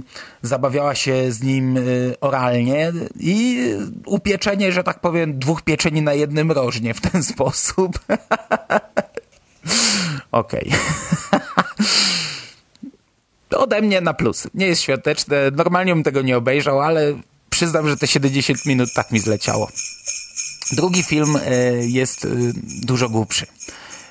zabawiała 0.43 0.95
się 0.95 1.33
z 1.33 1.43
nim 1.43 1.78
oralnie 2.21 2.93
i 3.21 3.71
upieczenie, 4.07 4.73
że 4.73 4.85
tak 4.85 5.00
powiem, 5.00 5.38
dwóch 5.38 5.62
pieczeni 5.62 6.02
na 6.02 6.14
jednym 6.14 6.52
rożnie 6.52 6.95
w 6.95 7.00
ten 7.00 7.23
sposób. 7.33 7.99
Okej. 10.33 10.73
Ode 13.50 13.83
mnie 13.83 14.00
na 14.00 14.14
plus. 14.14 14.49
Nie 14.55 14.66
jest 14.66 14.83
świąteczne. 14.83 15.37
Normalnie 15.57 15.95
bym 15.95 16.05
tego 16.05 16.23
nie 16.23 16.37
obejrzał, 16.37 16.81
ale 16.81 17.14
przyznam, 17.50 17.88
że 17.88 17.97
te 17.97 18.07
70 18.07 18.67
minut 18.67 18.88
tak 18.95 19.12
mi 19.12 19.21
zleciało. 19.21 19.69
Drugi 20.73 21.03
film 21.03 21.37
e, 21.37 21.62
jest 21.87 22.25
e, 22.25 22.29
dużo 22.87 23.09
głupszy. 23.09 23.47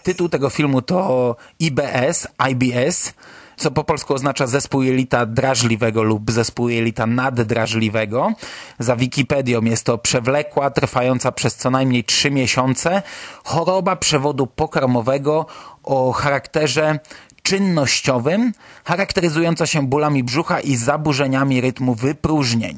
Tytuł 0.04 0.30
tego 0.30 0.50
filmu 0.50 0.82
to 0.82 1.36
IBS, 1.60 2.28
IBS, 2.52 3.14
co 3.58 3.72
po 3.72 3.84
polsku 3.84 4.14
oznacza 4.14 4.48
zespół 4.48 4.84
jelita 4.84 5.26
drażliwego 5.26 6.04
lub 6.04 6.32
zespół 6.32 6.70
jelita 6.70 7.06
naddrażliwego. 7.06 8.34
Za 8.80 8.96
Wikipedią 8.96 9.62
jest 9.62 9.84
to 9.84 9.98
przewlekła, 9.98 10.70
trwająca 10.70 11.32
przez 11.32 11.56
co 11.56 11.70
najmniej 11.70 12.04
3 12.04 12.32
miesiące 12.32 13.02
choroba 13.44 13.96
przewodu 13.96 14.48
pokarmowego 14.48 15.46
o 15.84 16.12
charakterze 16.12 17.00
czynnościowym, 17.44 18.52
charakteryzująca 18.86 19.66
się 19.66 19.88
bólami 19.88 20.24
brzucha 20.24 20.60
i 20.60 20.76
zaburzeniami 20.76 21.62
rytmu 21.62 21.96
wypróżnień. 21.96 22.78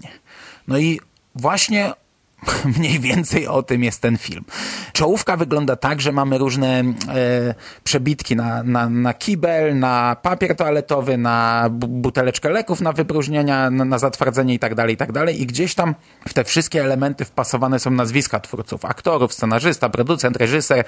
No 0.68 0.78
i 0.78 1.00
właśnie 1.36 1.94
mniej 2.78 3.00
więcej 3.00 3.48
o 3.48 3.64
tym 3.64 3.84
jest 3.84 4.02
ten 4.02 4.18
film. 4.18 4.46
Czołówka 4.94 5.38
wygląda 5.38 5.76
tak, 5.76 6.02
że 6.02 6.12
mamy 6.12 6.38
różne 6.38 6.80
e, 6.80 6.84
przebitki 7.84 8.36
na, 8.36 8.64
na, 8.64 8.90
na 8.90 9.14
kibel, 9.14 9.80
na 9.80 10.16
papier 10.22 10.56
toaletowy, 10.56 11.18
na 11.18 11.68
buteleczkę 11.72 12.50
leków 12.50 12.82
na 12.82 12.94
wypróżnienia, 12.94 13.70
na, 13.70 13.86
na 13.86 14.00
zatwardzenie 14.00 14.54
i 14.54 14.60
tak 14.60 14.76
dalej, 14.76 14.94
i 14.94 14.98
tak. 14.98 15.10
I 15.38 15.46
gdzieś 15.46 15.76
tam 15.76 15.96
w 16.28 16.34
te 16.34 16.44
wszystkie 16.44 16.84
elementy 16.84 17.26
wpasowane 17.26 17.80
są 17.80 17.92
nazwiska 17.92 18.40
twórców, 18.40 18.86
aktorów, 18.86 19.34
scenarzysta, 19.34 19.90
producent, 19.90 20.38
reżyser, 20.38 20.86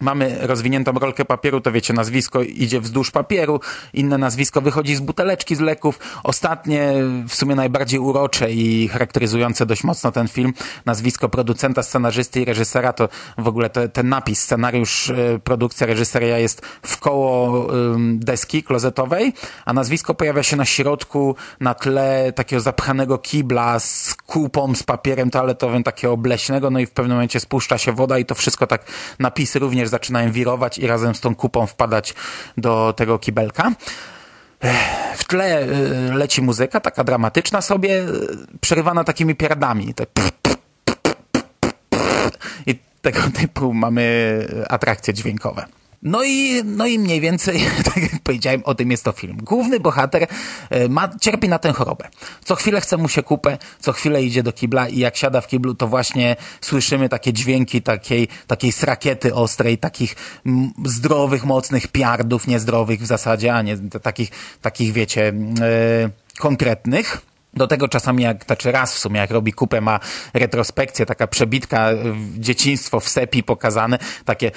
mamy 0.00 0.36
rozwiniętą 0.40 0.92
rolkę 0.92 1.24
papieru, 1.24 1.60
to 1.60 1.72
wiecie, 1.72 1.94
nazwisko 1.94 2.42
idzie 2.42 2.80
wzdłuż 2.80 3.10
papieru, 3.10 3.60
inne 3.92 4.18
nazwisko 4.18 4.60
wychodzi 4.60 4.96
z 4.96 5.00
buteleczki 5.00 5.56
z 5.56 5.60
leków. 5.60 5.98
Ostatnie, 6.24 6.92
w 7.28 7.34
sumie 7.34 7.54
najbardziej 7.54 8.00
urocze 8.00 8.52
i 8.52 8.88
charakteryzujące 8.88 9.66
dość 9.66 9.84
mocno 9.84 10.12
ten 10.12 10.28
film, 10.28 10.52
nazwisko 10.86 11.28
producenta, 11.28 11.82
scenarzysty 11.82 12.40
i 12.40 12.44
reżysera, 12.44 12.92
to 12.92 13.08
w 13.38 13.48
ogóle 13.48 13.70
te, 13.70 13.88
ten 13.88 14.08
napis, 14.08 14.40
scenariusz, 14.40 15.10
e, 15.10 15.38
produkcja, 15.38 15.86
reżyseria 15.86 16.38
jest 16.38 16.66
w 16.82 16.98
koło 16.98 17.66
deski 18.14 18.62
klozetowej, 18.62 19.32
a 19.64 19.72
nazwisko 19.72 20.14
pojawia 20.14 20.42
się 20.42 20.56
na 20.56 20.64
środku, 20.64 21.36
na 21.60 21.74
tle 21.74 22.32
takiego 22.32 22.60
zapchanego 22.60 23.18
kibla 23.18 23.78
z 23.78 24.14
kupą, 24.26 24.74
z 24.74 24.82
papierem 24.82 25.30
toaletowym, 25.30 25.82
takiego 25.82 26.12
obleśnego, 26.12 26.70
no 26.70 26.78
i 26.78 26.86
w 26.86 26.90
pewnym 26.90 27.16
momencie 27.16 27.40
spuszcza 27.40 27.78
się 27.78 27.92
woda 27.92 28.18
i 28.18 28.24
to 28.24 28.34
wszystko 28.34 28.66
tak, 28.66 28.84
napisy 29.18 29.58
również 29.58 29.88
zaczynają 29.88 30.32
wirować 30.32 30.78
i 30.78 30.86
razem 30.86 31.14
z 31.14 31.20
tą 31.20 31.34
kupą 31.34 31.66
wpadać 31.66 32.14
do 32.56 32.94
tego 32.96 33.18
kibelka. 33.18 33.72
W 35.16 35.24
tle 35.24 35.58
e, 35.58 35.66
leci 36.14 36.42
muzyka, 36.42 36.80
taka 36.80 37.04
dramatyczna 37.04 37.60
sobie, 37.60 37.98
e, 37.98 38.06
przerywana 38.60 39.04
takimi 39.04 39.34
pierdami. 39.34 39.94
Tego 43.04 43.20
typu 43.40 43.74
mamy 43.74 44.46
atrakcje 44.68 45.14
dźwiękowe. 45.14 45.66
No 46.02 46.24
i, 46.24 46.64
no 46.64 46.86
i 46.86 46.98
mniej 46.98 47.20
więcej, 47.20 47.60
tak 47.94 47.96
jak 47.96 48.22
powiedziałem, 48.22 48.62
o 48.64 48.74
tym 48.74 48.90
jest 48.90 49.04
to 49.04 49.12
film. 49.12 49.36
Główny 49.42 49.80
bohater 49.80 50.26
e, 50.70 50.88
ma, 50.88 51.08
cierpi 51.20 51.48
na 51.48 51.58
tę 51.58 51.72
chorobę. 51.72 52.08
Co 52.44 52.54
chwilę 52.54 52.80
chce 52.80 52.96
mu 52.96 53.08
się 53.08 53.22
kupę, 53.22 53.58
co 53.80 53.92
chwilę 53.92 54.22
idzie 54.22 54.42
do 54.42 54.52
kibla 54.52 54.88
i 54.88 54.98
jak 54.98 55.16
siada 55.16 55.40
w 55.40 55.46
kiblu, 55.46 55.74
to 55.74 55.88
właśnie 55.88 56.36
słyszymy 56.60 57.08
takie 57.08 57.32
dźwięki 57.32 57.82
takiej, 57.82 58.28
takiej 58.46 58.72
srakiety 58.72 59.34
ostrej, 59.34 59.78
takich 59.78 60.16
zdrowych, 60.84 61.44
mocnych 61.44 61.88
piardów, 61.88 62.46
niezdrowych 62.46 63.00
w 63.00 63.06
zasadzie, 63.06 63.54
a 63.54 63.62
nie 63.62 63.76
takich, 64.02 64.30
takich 64.62 64.92
wiecie, 64.92 65.32
yy, 66.04 66.10
konkretnych. 66.38 67.33
Do 67.56 67.66
tego 67.66 67.88
czasami, 67.88 68.22
jak, 68.22 68.44
znaczy 68.44 68.72
raz 68.72 68.94
w 68.94 68.98
sumie, 68.98 69.20
jak 69.20 69.30
robi 69.30 69.52
kupę, 69.52 69.80
ma 69.80 70.00
retrospekcję, 70.34 71.06
taka 71.06 71.26
przebitka, 71.26 71.88
dzieciństwo 72.38 73.00
w 73.00 73.08
sepi 73.08 73.42
pokazane, 73.42 73.98
takie 74.24 74.50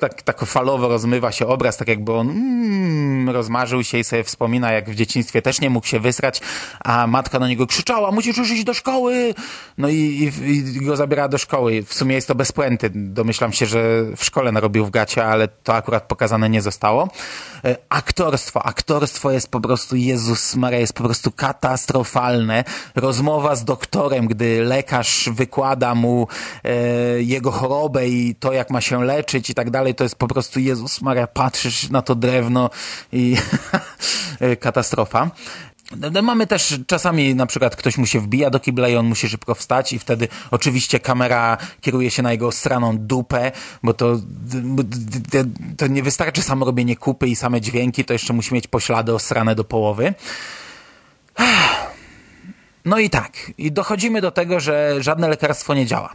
tak, 0.00 0.22
tak 0.22 0.40
falowo 0.40 0.88
rozmywa 0.88 1.32
się 1.32 1.46
obraz, 1.46 1.76
tak 1.76 1.88
jakby 1.88 2.12
on 2.12 2.30
mm, 2.30 3.30
rozmarzył 3.30 3.84
się 3.84 3.98
i 3.98 4.04
sobie 4.04 4.24
wspomina, 4.24 4.72
jak 4.72 4.90
w 4.90 4.94
dzieciństwie 4.94 5.42
też 5.42 5.60
nie 5.60 5.70
mógł 5.70 5.86
się 5.86 6.00
wysrać, 6.00 6.40
a 6.80 7.06
matka 7.06 7.38
na 7.38 7.48
niego 7.48 7.66
krzyczała, 7.66 8.10
musisz 8.10 8.36
już 8.36 8.50
iść 8.50 8.64
do 8.64 8.74
szkoły! 8.74 9.34
No 9.78 9.88
i, 9.88 9.94
i, 9.94 10.32
i 10.46 10.80
go 10.80 10.96
zabiera 10.96 11.28
do 11.28 11.38
szkoły. 11.38 11.82
W 11.82 11.94
sumie 11.94 12.14
jest 12.14 12.28
to 12.28 12.34
bez. 12.34 12.52
Domyślam 12.94 13.52
się, 13.52 13.66
że 13.66 14.04
w 14.16 14.24
szkole 14.24 14.52
narobił 14.52 14.86
w 14.86 14.90
gacie, 14.90 15.24
ale 15.26 15.48
to 15.48 15.74
akurat 15.74 16.02
pokazane 16.02 16.50
nie 16.50 16.62
zostało. 16.62 17.08
E, 17.64 17.76
aktorstwo. 17.88 18.66
Aktorstwo 18.66 19.30
jest 19.30 19.50
po 19.50 19.60
prostu, 19.60 19.96
Jezus 19.96 20.56
Maria, 20.56 20.78
jest 20.78 20.92
po 20.92 21.04
prostu 21.04 21.30
katastrofalne. 21.74 22.64
Rozmowa 22.94 23.56
z 23.56 23.64
doktorem, 23.64 24.26
gdy 24.26 24.64
lekarz 24.64 25.28
wykłada 25.32 25.94
mu 25.94 26.26
e, 26.64 26.72
jego 27.22 27.50
chorobę 27.50 28.08
i 28.08 28.34
to, 28.34 28.52
jak 28.52 28.70
ma 28.70 28.80
się 28.80 29.04
leczyć 29.04 29.50
i 29.50 29.54
tak 29.54 29.70
dalej, 29.70 29.94
to 29.94 30.04
jest 30.04 30.16
po 30.16 30.28
prostu, 30.28 30.60
Jezus 30.60 31.00
Maria, 31.00 31.26
patrzysz 31.26 31.90
na 31.90 32.02
to 32.02 32.14
drewno 32.14 32.70
i 33.12 33.36
e, 34.40 34.56
katastrofa. 34.56 35.30
No, 35.96 36.10
no, 36.10 36.22
mamy 36.22 36.46
też 36.46 36.80
czasami 36.86 37.34
na 37.34 37.46
przykład 37.46 37.76
ktoś 37.76 37.98
mu 37.98 38.06
się 38.06 38.20
wbija 38.20 38.50
do 38.50 38.60
kibla 38.60 38.88
i 38.88 38.96
on 38.96 39.06
musi 39.06 39.28
szybko 39.28 39.54
wstać 39.54 39.92
i 39.92 39.98
wtedy 39.98 40.28
oczywiście 40.50 41.00
kamera 41.00 41.56
kieruje 41.80 42.10
się 42.10 42.22
na 42.22 42.32
jego 42.32 42.52
straną 42.52 42.98
dupę, 42.98 43.52
bo 43.82 43.94
to, 43.94 44.16
to 45.76 45.86
nie 45.86 46.02
wystarczy 46.02 46.42
samo 46.42 46.66
robienie 46.66 46.96
kupy 46.96 47.28
i 47.28 47.36
same 47.36 47.60
dźwięki, 47.60 48.04
to 48.04 48.12
jeszcze 48.12 48.32
musi 48.32 48.54
mieć 48.54 48.66
poślady 48.66 49.14
osrane 49.14 49.54
do 49.54 49.64
połowy. 49.64 50.14
No 52.84 52.98
i 52.98 53.10
tak, 53.10 53.32
i 53.58 53.72
dochodzimy 53.72 54.20
do 54.20 54.30
tego, 54.30 54.60
że 54.60 55.02
żadne 55.02 55.28
lekarstwo 55.28 55.74
nie 55.74 55.86
działa. 55.86 56.14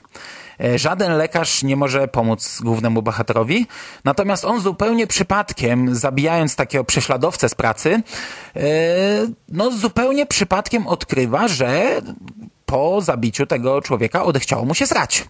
E, 0.63 0.79
żaden 0.79 1.17
lekarz 1.17 1.63
nie 1.63 1.75
może 1.75 2.07
pomóc 2.07 2.61
głównemu 2.61 3.01
bohaterowi, 3.01 3.67
natomiast 4.05 4.45
on 4.45 4.59
zupełnie 4.59 5.07
przypadkiem, 5.07 5.95
zabijając 5.95 6.55
takiego 6.55 6.83
prześladowcę 6.83 7.49
z 7.49 7.55
pracy, 7.55 8.01
e, 8.55 8.61
no 9.49 9.71
zupełnie 9.71 10.25
przypadkiem 10.25 10.87
odkrywa, 10.87 11.47
że 11.47 12.01
po 12.65 13.01
zabiciu 13.01 13.45
tego 13.45 13.81
człowieka 13.81 14.23
odechciało 14.23 14.65
mu 14.65 14.75
się 14.75 14.85
zrać. 14.85 15.25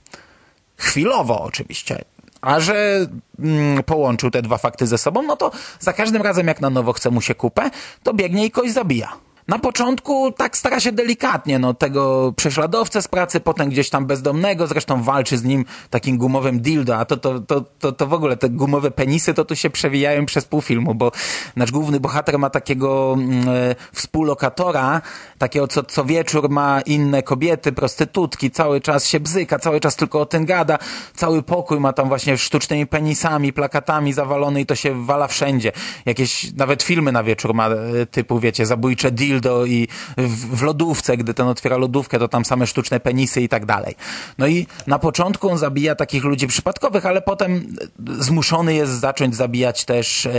Chwilowo 0.78 1.44
oczywiście. 1.44 2.02
A 2.42 2.60
że 2.60 3.08
mm, 3.40 3.84
połączył 3.84 4.32
te 4.32 4.42
dwa 4.42 4.58
fakty 4.58 4.88
ze 4.88 4.98
sobą, 4.98 5.24
no 5.24 5.36
to 5.36 5.52
za 5.80 5.94
każdym 5.94 6.22
razem 6.22 6.48
jak 6.48 6.62
na 6.62 6.70
nowo 6.70 6.94
chce 6.94 7.10
mu 7.10 7.22
się 7.22 7.36
kupę, 7.36 7.70
to 8.04 8.14
biegnie 8.14 8.46
i 8.46 8.52
kogoś 8.52 8.72
zabija. 8.72 9.29
Na 9.50 9.60
początku 9.60 10.32
tak 10.32 10.58
stara 10.58 10.80
się 10.80 10.92
delikatnie, 10.92 11.60
no 11.60 11.74
tego 11.74 12.34
prześladowcę 12.36 13.02
z 13.02 13.08
pracy, 13.08 13.40
potem 13.40 13.70
gdzieś 13.70 13.90
tam 13.90 14.06
bezdomnego, 14.06 14.68
zresztą 14.68 15.04
walczy 15.04 15.38
z 15.38 15.44
nim 15.44 15.66
takim 15.90 16.18
gumowym 16.18 16.60
dildo, 16.60 16.98
a 16.98 17.06
to, 17.06 17.18
to, 17.18 17.40
to, 17.40 17.62
to, 17.80 17.92
to 17.92 18.08
w 18.08 18.14
ogóle 18.14 18.38
te 18.38 18.50
gumowe 18.50 18.92
penisy 18.92 19.34
to 19.34 19.46
tu 19.46 19.56
się 19.56 19.70
przewijają 19.70 20.26
przez 20.26 20.46
pół 20.46 20.62
filmu, 20.62 20.96
bo 20.96 21.12
nasz 21.56 21.72
główny 21.72 22.00
bohater 22.00 22.40
ma 22.40 22.50
takiego 22.50 23.14
mm, 23.18 23.50
e, 23.50 23.76
współlokatora, 23.94 25.02
takiego 25.38 25.68
co, 25.68 25.84
co 25.84 26.06
wieczór 26.06 26.50
ma 26.50 26.82
inne 26.82 27.24
kobiety, 27.24 27.72
prostytutki, 27.72 28.52
cały 28.52 28.82
czas 28.82 29.08
się 29.08 29.20
bzyka, 29.20 29.60
cały 29.60 29.80
czas 29.80 29.96
tylko 29.96 30.22
o 30.22 30.26
tym 30.26 30.46
gada, 30.46 30.78
cały 31.16 31.44
pokój 31.44 31.80
ma 31.80 31.94
tam 31.94 32.08
właśnie 32.08 32.38
sztucznymi 32.38 32.88
penisami, 32.88 33.54
plakatami 33.54 34.14
zawalony 34.14 34.62
i 34.62 34.66
to 34.66 34.76
się 34.76 35.06
wala 35.06 35.28
wszędzie. 35.28 35.72
Jakieś 36.06 36.54
nawet 36.54 36.84
filmy 36.84 37.12
na 37.12 37.24
wieczór 37.24 37.54
ma 37.54 37.70
e, 37.70 38.06
typu, 38.06 38.40
wiecie, 38.40 38.66
zabójcze 38.66 39.12
dildo 39.40 39.66
i 39.66 39.88
w, 40.18 40.58
w 40.58 40.62
lodówce, 40.62 41.18
gdy 41.18 41.34
ten 41.34 41.48
otwiera 41.48 41.78
lodówkę, 41.78 42.20
to 42.20 42.28
tam 42.28 42.46
same 42.46 42.68
sztuczne 42.68 43.00
penisy 43.00 43.42
i 43.42 43.50
tak 43.50 43.66
dalej. 43.66 43.96
No 44.38 44.48
i 44.48 44.68
na 44.88 45.00
początku 45.00 45.50
on 45.50 45.58
zabija 45.58 45.96
takich 45.96 46.24
ludzi 46.24 46.48
przypadkowych, 46.48 47.06
ale 47.06 47.22
potem 47.22 47.76
zmuszony 48.20 48.74
jest 48.74 48.92
zacząć 48.92 49.36
zabijać 49.36 49.86
też 49.86 50.26
e, 50.26 50.32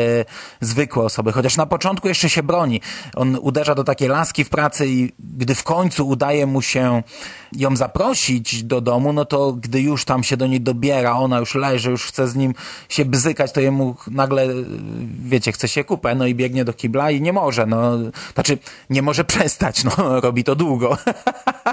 zwykłe 0.61 1.05
osoby, 1.05 1.33
chociaż 1.33 1.57
na 1.57 1.67
początku 1.67 2.09
jeszcze 2.09 2.29
się 2.29 2.43
broni. 2.43 2.81
On 3.17 3.39
uderza 3.41 3.75
do 3.75 3.85
takiej 3.85 4.09
laski 4.09 4.45
w 4.45 4.51
pracy 4.51 4.87
i 4.87 5.13
gdy 5.19 5.55
w 5.55 5.65
końcu 5.65 6.09
udaje 6.09 6.47
mu 6.47 6.63
się 6.63 7.03
ją 7.53 7.77
zaprosić 7.77 8.65
do 8.65 8.81
domu, 8.81 9.13
no 9.13 9.25
to 9.25 9.53
gdy 9.53 9.81
już 9.81 10.05
tam 10.05 10.25
się 10.25 10.37
do 10.37 10.47
niej 10.47 10.61
dobiera, 10.61 11.13
ona 11.17 11.39
już 11.39 11.55
leży, 11.55 11.91
już 11.91 12.07
chce 12.07 12.29
z 12.29 12.37
nim 12.37 12.55
się 12.89 13.05
bzykać, 13.05 13.53
to 13.53 13.61
jemu 13.61 13.97
nagle, 14.11 14.47
wiecie, 15.25 15.53
chce 15.53 15.69
się 15.69 15.85
kupę, 15.85 16.15
no 16.15 16.27
i 16.27 16.35
biegnie 16.35 16.65
do 16.65 16.73
kibla 16.73 17.11
i 17.11 17.21
nie 17.21 17.33
może, 17.33 17.67
no, 17.67 17.93
znaczy 18.35 18.59
nie 18.91 19.03
może 19.03 19.25
przestać, 19.25 19.85
no, 19.85 19.91
robi 20.21 20.45
to 20.45 20.55
długo. 20.55 20.97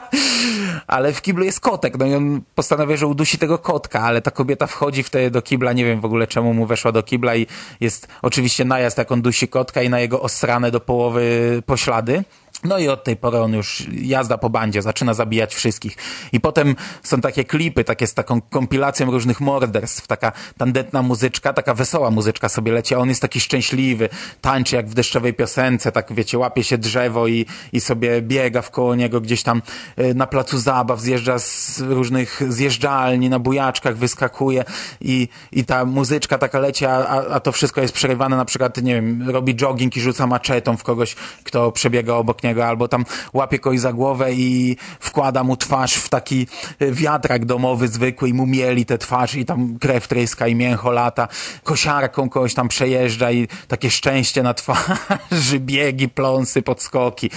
ale 0.88 1.14
w 1.14 1.22
kiblu 1.22 1.46
jest 1.46 1.60
kotek, 1.60 1.98
no 1.98 2.06
i 2.06 2.14
on 2.14 2.42
postanawia, 2.56 2.98
że 2.98 3.08
udusi 3.08 3.38
tego 3.38 3.58
kotka, 3.58 4.02
ale 4.02 4.22
ta 4.22 4.32
kobieta 4.32 4.68
wchodzi 4.68 5.04
wtedy 5.04 5.32
do 5.32 5.42
kibla, 5.42 5.74
nie 5.74 5.86
wiem 5.86 6.02
w 6.02 6.06
ogóle 6.06 6.28
czemu 6.28 6.54
mu 6.54 6.66
weszła 6.66 6.92
do 6.92 7.04
kibla 7.04 7.36
i 7.36 7.48
jest 7.80 8.08
oczywiście 8.22 8.66
najazd, 8.66 8.98
jak 8.98 9.12
on 9.12 9.22
dusi 9.22 9.48
kotka 9.48 9.82
i 9.82 9.90
na 9.90 10.00
jego 10.00 10.22
osrane 10.22 10.72
do 10.72 10.80
połowy 10.80 11.64
poślady. 11.66 12.24
No 12.64 12.80
i 12.80 12.88
od 12.88 13.04
tej 13.04 13.16
pory 13.16 13.40
on 13.40 13.54
już 13.54 13.88
jazda 13.92 14.38
po 14.38 14.50
bandzie, 14.50 14.82
zaczyna 14.82 15.14
zabijać 15.14 15.56
wszystkich. 15.56 15.98
I 16.32 16.40
potem 16.40 16.76
są 17.04 17.22
takie 17.22 17.44
klipy, 17.44 17.84
takie 17.84 18.08
z 18.08 18.14
taką 18.14 18.42
kompilacją 18.42 19.12
różnych 19.12 19.42
morderstw, 19.42 20.08
taka 20.08 20.32
tandetna 20.58 21.02
muzyczka, 21.02 21.54
taka 21.54 21.74
wesoła 21.74 22.12
muzyczka 22.12 22.50
sobie 22.50 22.72
leci, 22.72 22.96
a 22.96 22.98
on 22.98 23.10
jest 23.10 23.22
taki 23.22 23.40
szczęśliwy, 23.40 24.10
tańczy 24.42 24.76
jak 24.76 24.90
w 24.90 24.94
deszczowej 24.94 25.34
piosence, 25.34 25.92
tak 25.92 26.14
wiecie, 26.14 26.38
łapie 26.38 26.64
się 26.64 26.78
drzewo 26.78 27.28
i, 27.28 27.46
i 27.74 27.82
sobie 27.82 28.22
biega 28.22 28.62
w 28.62 28.72
koło 28.72 28.96
niego 28.96 29.22
gdzieś 29.22 29.44
tam 29.44 29.62
y, 30.00 30.16
na 30.16 30.28
placu 30.28 30.58
zabaw, 30.58 31.00
zjeżdża 31.00 31.40
z 31.40 31.80
różnych 31.80 32.42
zjeżdżalni, 32.50 33.30
na 33.30 33.40
bujaczkach 33.40 33.98
wyskakuje 33.98 34.64
i, 35.02 35.28
i 35.52 35.66
ta 35.66 35.86
muzyczka 35.86 36.38
taka 36.38 36.60
leci, 36.60 36.86
a, 36.86 37.08
a 37.08 37.40
to 37.40 37.52
wszystko 37.52 37.82
jest 37.82 37.94
przerywane 37.94 38.38
na 38.38 38.46
przykład, 38.46 38.78
nie 38.78 38.96
wiem, 38.96 39.30
robi 39.30 39.56
jogging 39.56 39.98
i 39.98 40.02
rzuca 40.02 40.28
maczetą 40.28 40.78
w 40.78 40.84
kogoś, 40.84 41.16
kto 41.44 41.72
przebiega 41.72 42.14
obok 42.14 42.44
niego, 42.44 42.47
albo 42.56 42.88
tam 42.88 43.06
łapie 43.34 43.60
kogoś 43.60 43.80
za 43.80 43.94
głowę 43.94 44.34
i 44.34 44.78
wkłada 45.00 45.44
mu 45.44 45.58
twarz 45.58 45.94
w 45.94 46.10
taki 46.10 46.48
wiatrak 46.80 47.46
domowy 47.46 47.88
zwykły 47.88 48.30
i 48.30 48.34
mu 48.34 48.46
mieli 48.46 48.86
tę 48.86 48.98
twarz 48.98 49.36
i 49.36 49.46
tam 49.46 49.80
krew 49.80 50.08
tryska 50.08 50.48
i 50.48 50.56
mięcho 50.56 50.92
lata. 50.92 51.28
Kosiarką 51.64 52.30
kogoś 52.30 52.54
tam 52.54 52.68
przejeżdża 52.68 53.32
i 53.32 53.48
takie 53.68 53.92
szczęście 53.92 54.44
na 54.44 54.54
twarzy, 54.54 55.60
biegi, 55.70 56.10
pląsy, 56.10 56.62
podskoki. 56.62 57.30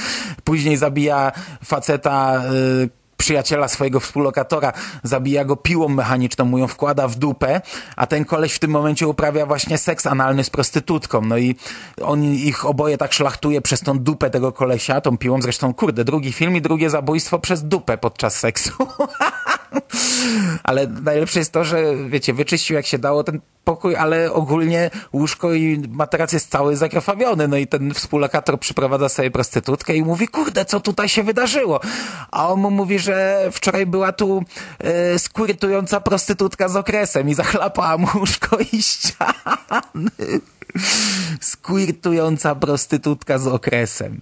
Później 0.45 0.76
zabija 0.76 1.33
faceta 1.64 2.43
y, 2.85 3.00
przyjaciela 3.21 3.69
swojego 3.69 4.00
współlokatora, 4.00 4.73
zabija 5.03 5.45
go 5.45 5.57
piłą 5.57 5.89
mechaniczną, 5.89 6.45
mu 6.45 6.59
ją 6.59 6.69
wkłada 6.69 7.09
w 7.09 7.15
dupę, 7.15 7.61
a 7.97 8.07
ten 8.07 8.25
koleś 8.25 8.53
w 8.53 8.59
tym 8.59 8.71
momencie 8.71 9.09
uprawia 9.09 9.47
właśnie 9.47 9.79
seks 9.79 10.07
analny 10.07 10.45
z 10.45 10.50
prostytutką. 10.50 11.21
No 11.21 11.39
i 11.39 11.57
on 12.03 12.25
ich 12.25 12.67
oboje 12.67 12.99
tak 12.99 13.12
szlachtuje 13.12 13.61
przez 13.61 13.81
tą 13.81 13.99
dupę 13.99 14.31
tego 14.31 14.53
kolesia, 14.53 15.00
tą 15.00 15.19
piłą. 15.19 15.43
Zresztą, 15.43 15.75
kurde, 15.75 16.05
drugi 16.05 16.33
film 16.33 16.57
i 16.57 16.61
drugie 16.61 16.91
zabójstwo 16.91 17.39
przez 17.39 17.62
dupę 17.62 17.99
podczas 17.99 18.39
seksu. 18.39 18.73
ale 20.62 20.87
najlepsze 20.87 21.39
jest 21.39 21.53
to, 21.53 21.65
że 21.65 21.97
wiecie, 22.09 22.35
wyczyścił 22.35 22.77
jak 22.77 22.87
się 22.87 22.99
dało 22.99 23.25
ten 23.25 23.41
pokój, 23.65 23.97
ale 23.97 24.33
ogólnie 24.33 24.91
łóżko 25.12 25.55
i 25.55 25.83
materac 25.89 26.33
jest 26.33 26.50
cały 26.50 26.77
zakrwawiony. 26.77 27.49
No 27.49 27.57
i 27.57 27.67
ten 27.67 27.95
współlokator 27.95 28.61
przyprowadza 28.61 29.09
sobie 29.09 29.31
prostytutkę 29.31 29.95
i 29.95 30.03
mówi, 30.03 30.28
kurde, 30.28 30.65
co 30.65 30.80
tutaj 30.80 31.09
się 31.09 31.23
wydarzyło? 31.23 31.80
A 32.30 32.49
on 32.49 32.61
mu 32.61 32.71
mówi, 32.71 32.99
że 32.99 33.49
wczoraj 33.52 33.87
była 33.87 34.13
tu 34.13 34.45
e, 34.78 35.19
skwirytująca 35.19 36.00
prostytutka 36.00 36.69
z 36.69 36.76
okresem 36.76 37.28
i 37.28 37.35
zachlapała 37.35 37.99
mu 37.99 38.09
łóżko 38.15 38.59
i 38.73 38.83
ściany. 38.83 40.41
Squirtująca 41.41 42.54
prostytutka 42.54 43.39
z 43.39 43.47
okresem. 43.47 44.21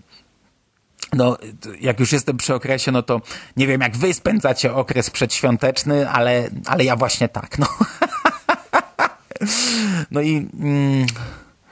No, 1.13 1.37
jak 1.81 2.01
już 2.01 2.13
jestem 2.13 2.37
przy 2.37 2.55
okresie, 2.55 2.93
no 2.93 3.03
to 3.03 3.21
nie 3.57 3.67
wiem, 3.67 3.81
jak 3.81 3.97
wy 3.97 4.15
spędzacie 4.15 4.75
okres 4.75 5.11
przedświąteczny, 5.11 6.11
ale, 6.11 6.51
ale 6.67 6.85
ja 6.85 6.97
właśnie 6.97 7.29
tak, 7.29 7.59
no. 7.59 7.67
No 10.11 10.21
i... 10.21 10.49
Mm, 10.61 11.07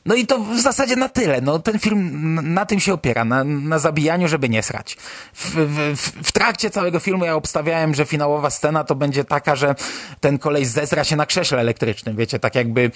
no 0.06 0.14
i 0.14 0.26
to 0.26 0.38
w 0.38 0.60
zasadzie 0.60 0.96
na 0.96 1.08
tyle. 1.08 1.40
No, 1.40 1.58
ten 1.58 1.78
film 1.78 2.34
na 2.54 2.66
tym 2.66 2.80
się 2.80 2.94
opiera, 2.94 3.24
na, 3.24 3.44
na 3.44 3.78
zabijaniu, 3.78 4.28
żeby 4.28 4.48
nie 4.48 4.62
srać. 4.62 4.96
W, 5.34 5.54
w, 5.54 5.96
w, 6.28 6.32
trakcie 6.32 6.70
całego 6.70 7.00
filmu 7.00 7.24
ja 7.24 7.34
obstawiałem, 7.34 7.94
że 7.94 8.04
finałowa 8.04 8.50
scena 8.50 8.84
to 8.84 8.94
będzie 8.94 9.24
taka, 9.24 9.56
że 9.56 9.74
ten 10.20 10.38
kolej 10.38 10.64
zezra 10.64 11.04
się 11.04 11.16
na 11.16 11.26
krześle 11.26 11.58
elektrycznym, 11.60 12.16
wiecie, 12.16 12.38
tak 12.38 12.54
jakby 12.54 12.90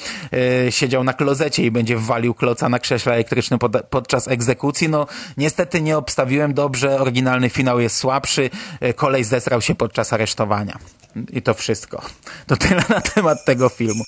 y, 0.66 0.72
siedział 0.72 1.04
na 1.04 1.12
klozecie 1.12 1.64
i 1.64 1.70
będzie 1.70 1.96
wwalił 1.96 2.34
kloca 2.34 2.68
na 2.68 2.78
krześle 2.78 3.12
elektrycznym 3.12 3.58
pod, 3.58 3.72
podczas 3.90 4.28
egzekucji. 4.28 4.88
No 4.88 5.06
niestety 5.36 5.82
nie 5.82 5.98
obstawiłem 5.98 6.54
dobrze, 6.54 7.00
oryginalny 7.00 7.50
finał 7.50 7.80
jest 7.80 7.96
słabszy, 7.96 8.50
y, 8.84 8.94
kolej 8.94 9.24
zesrał 9.24 9.60
się 9.60 9.74
podczas 9.74 10.12
aresztowania. 10.12 10.78
I 11.32 11.42
to 11.42 11.54
wszystko. 11.54 12.02
To 12.46 12.56
tyle 12.56 12.84
na 12.88 13.00
temat 13.00 13.44
tego 13.44 13.68
filmu. 13.68 14.04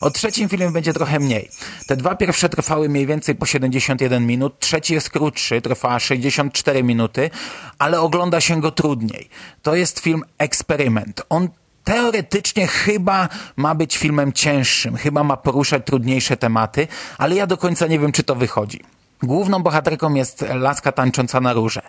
O 0.00 0.10
trzecim 0.10 0.48
filmie 0.48 0.70
będzie 0.70 0.92
trochę 0.92 1.18
mniej. 1.18 1.50
Te 1.86 1.96
dwa 1.96 2.14
pierwsze 2.14 2.48
trwały 2.48 2.88
mniej 2.88 3.06
więcej 3.06 3.34
po 3.34 3.46
71 3.46 4.26
minut, 4.26 4.58
trzeci 4.58 4.94
jest 4.94 5.10
krótszy, 5.10 5.62
trwa 5.62 5.98
64 5.98 6.82
minuty, 6.82 7.30
ale 7.78 8.00
ogląda 8.00 8.40
się 8.40 8.60
go 8.60 8.70
trudniej. 8.70 9.28
To 9.62 9.74
jest 9.74 9.98
film 9.98 10.24
Eksperyment. 10.38 11.22
On 11.28 11.48
teoretycznie 11.84 12.66
chyba 12.66 13.28
ma 13.56 13.74
być 13.74 13.96
filmem 13.96 14.32
cięższym, 14.32 14.96
chyba 14.96 15.24
ma 15.24 15.36
poruszać 15.36 15.82
trudniejsze 15.86 16.36
tematy, 16.36 16.88
ale 17.18 17.34
ja 17.34 17.46
do 17.46 17.56
końca 17.56 17.86
nie 17.86 17.98
wiem, 17.98 18.12
czy 18.12 18.22
to 18.22 18.34
wychodzi. 18.34 18.80
Główną 19.22 19.62
bohaterką 19.62 20.14
jest 20.14 20.44
laska 20.54 20.92
tańcząca 20.92 21.40
na 21.40 21.52
róże. 21.52 21.82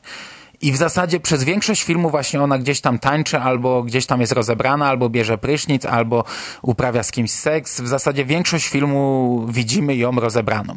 I 0.62 0.72
w 0.72 0.78
zasadzie 0.78 1.20
przez 1.20 1.44
większość 1.44 1.84
filmu 1.84 2.10
właśnie 2.10 2.42
ona 2.42 2.58
gdzieś 2.58 2.82
tam 2.82 3.00
tańczy, 3.00 3.40
albo 3.40 3.84
gdzieś 3.84 4.06
tam 4.06 4.22
jest 4.22 4.34
rozebrana, 4.34 4.88
albo 4.88 5.10
bierze 5.10 5.38
prysznic, 5.38 5.86
albo 5.86 6.24
uprawia 6.62 7.04
z 7.04 7.12
kimś 7.12 7.32
seks. 7.32 7.82
W 7.82 7.88
zasadzie 7.88 8.26
większość 8.26 8.68
filmu 8.68 9.46
widzimy 9.50 9.96
ją 9.96 10.12
rozebraną. 10.12 10.76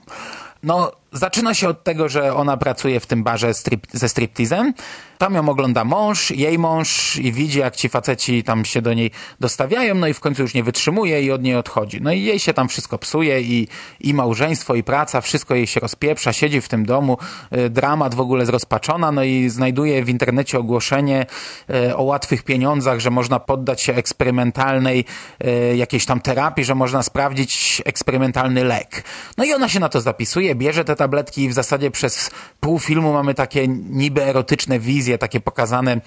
No, 0.62 0.92
zaczyna 1.12 1.54
się 1.54 1.68
od 1.68 1.84
tego, 1.84 2.08
że 2.08 2.34
ona 2.34 2.56
pracuje 2.56 3.00
w 3.00 3.06
tym 3.06 3.22
barze 3.22 3.54
strip, 3.54 3.86
ze 3.92 4.08
striptizem. 4.08 4.74
Tam 5.18 5.34
ją 5.34 5.48
ogląda 5.48 5.84
mąż, 5.84 6.30
jej 6.30 6.58
mąż 6.58 7.16
i 7.16 7.32
widzi, 7.32 7.58
jak 7.58 7.76
ci 7.76 7.88
faceci 7.88 8.44
tam 8.44 8.64
się 8.64 8.82
do 8.82 8.94
niej 8.94 9.10
dostawiają, 9.40 9.94
no 9.94 10.06
i 10.06 10.14
w 10.14 10.20
końcu 10.20 10.42
już 10.42 10.54
nie 10.54 10.64
wytrzymuje 10.64 11.22
i 11.22 11.30
od 11.30 11.42
niej 11.42 11.56
odchodzi. 11.56 12.00
No 12.00 12.12
i 12.12 12.22
jej 12.22 12.38
się 12.38 12.54
tam 12.54 12.68
wszystko 12.68 12.98
psuje 12.98 13.40
i, 13.40 13.68
i 14.00 14.14
małżeństwo, 14.14 14.74
i 14.74 14.82
praca, 14.82 15.20
wszystko 15.20 15.54
jej 15.54 15.66
się 15.66 15.80
rozpieprza, 15.80 16.32
siedzi 16.32 16.60
w 16.60 16.68
tym 16.68 16.86
domu, 16.86 17.18
y, 17.56 17.70
dramat 17.70 18.14
w 18.14 18.20
ogóle 18.20 18.46
zrozpaczona, 18.46 19.12
no 19.12 19.24
i 19.24 19.48
znajduje 19.48 20.04
w 20.04 20.08
internecie 20.08 20.58
ogłoszenie 20.58 21.26
y, 21.70 21.96
o 21.96 22.02
łatwych 22.02 22.42
pieniądzach, 22.42 23.00
że 23.00 23.10
można 23.10 23.40
poddać 23.40 23.82
się 23.82 23.94
eksperymentalnej 23.94 25.04
y, 25.44 25.76
jakiejś 25.76 26.06
tam 26.06 26.20
terapii, 26.20 26.64
że 26.64 26.74
można 26.74 27.02
sprawdzić 27.02 27.82
eksperymentalny 27.84 28.64
lek. 28.64 29.04
No 29.36 29.44
i 29.44 29.52
ona 29.52 29.68
się 29.68 29.80
na 29.80 29.88
to 29.88 30.00
zapisuje, 30.00 30.54
bierze 30.54 30.84
te 30.84 30.96
tabletki 31.02 31.44
i 31.44 31.48
w 31.48 31.52
zasadzie 31.52 31.90
przez 31.90 32.30
pół 32.60 32.78
filmu 32.78 33.12
mamy 33.12 33.34
takie 33.34 33.68
niby 33.68 34.24
erotyczne 34.24 34.78
wizje, 34.78 35.18
takie 35.18 35.40
pokazane 35.40 36.00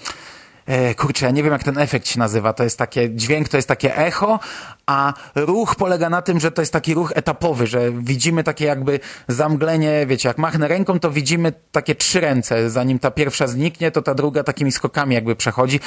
e, 0.66 0.94
kurczę, 0.94 1.26
ja 1.26 1.32
nie 1.32 1.42
wiem 1.42 1.52
jak 1.52 1.64
ten 1.64 1.78
efekt 1.78 2.08
się 2.08 2.18
nazywa, 2.18 2.52
to 2.52 2.64
jest 2.64 2.78
takie, 2.78 3.10
dźwięk 3.10 3.48
to 3.48 3.56
jest 3.56 3.68
takie 3.68 3.96
echo, 3.96 4.40
a 4.86 5.12
ruch 5.34 5.76
polega 5.76 6.10
na 6.10 6.22
tym, 6.22 6.40
że 6.40 6.50
to 6.50 6.62
jest 6.62 6.72
taki 6.72 6.94
ruch 6.94 7.12
etapowy, 7.14 7.66
że 7.66 7.92
widzimy 7.92 8.44
takie 8.44 8.64
jakby 8.64 9.00
zamglenie, 9.28 10.06
wiecie, 10.06 10.28
jak 10.28 10.38
machnę 10.38 10.68
ręką, 10.68 11.00
to 11.00 11.10
widzimy 11.10 11.52
takie 11.72 11.94
trzy 11.94 12.20
ręce, 12.20 12.70
zanim 12.70 12.98
ta 12.98 13.10
pierwsza 13.10 13.46
zniknie, 13.46 13.90
to 13.90 14.02
ta 14.02 14.14
druga 14.14 14.42
takimi 14.42 14.72
skokami 14.72 15.14
jakby 15.14 15.36
przechodzi. 15.36 15.80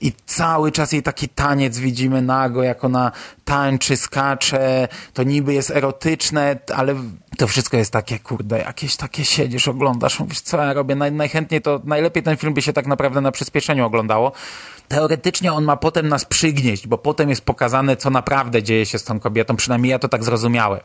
I 0.00 0.12
cały 0.26 0.72
czas 0.72 0.92
jej 0.92 1.02
taki 1.02 1.28
taniec 1.28 1.78
widzimy 1.78 2.22
nago, 2.22 2.62
jak 2.62 2.84
ona 2.84 3.12
tańczy, 3.44 3.96
skacze, 3.96 4.88
to 5.14 5.22
niby 5.22 5.54
jest 5.54 5.70
erotyczne, 5.70 6.58
ale 6.74 6.94
to 7.38 7.46
wszystko 7.46 7.76
jest 7.76 7.92
takie, 7.92 8.18
kurde, 8.18 8.58
jakieś 8.58 8.96
takie 8.96 9.24
siedzisz, 9.24 9.68
oglądasz, 9.68 10.20
mówisz, 10.20 10.40
co 10.40 10.56
ja 10.56 10.72
robię, 10.72 10.94
Naj, 10.94 11.12
najchętniej 11.12 11.62
to, 11.62 11.80
najlepiej 11.84 12.22
ten 12.22 12.36
film 12.36 12.54
by 12.54 12.62
się 12.62 12.72
tak 12.72 12.86
naprawdę 12.86 13.20
na 13.20 13.32
przyspieszeniu 13.32 13.86
oglądało. 13.86 14.32
Teoretycznie 14.88 15.52
on 15.52 15.64
ma 15.64 15.76
potem 15.76 16.08
nas 16.08 16.24
przygnieść, 16.24 16.86
bo 16.86 16.98
potem 16.98 17.30
jest 17.30 17.44
pokazane, 17.44 17.96
co 17.96 18.10
naprawdę 18.10 18.62
dzieje 18.62 18.86
się 18.86 18.98
z 18.98 19.04
tą 19.04 19.20
kobietą, 19.20 19.56
przynajmniej 19.56 19.90
ja 19.90 19.98
to 19.98 20.08
tak 20.08 20.24
zrozumiałem, 20.24 20.80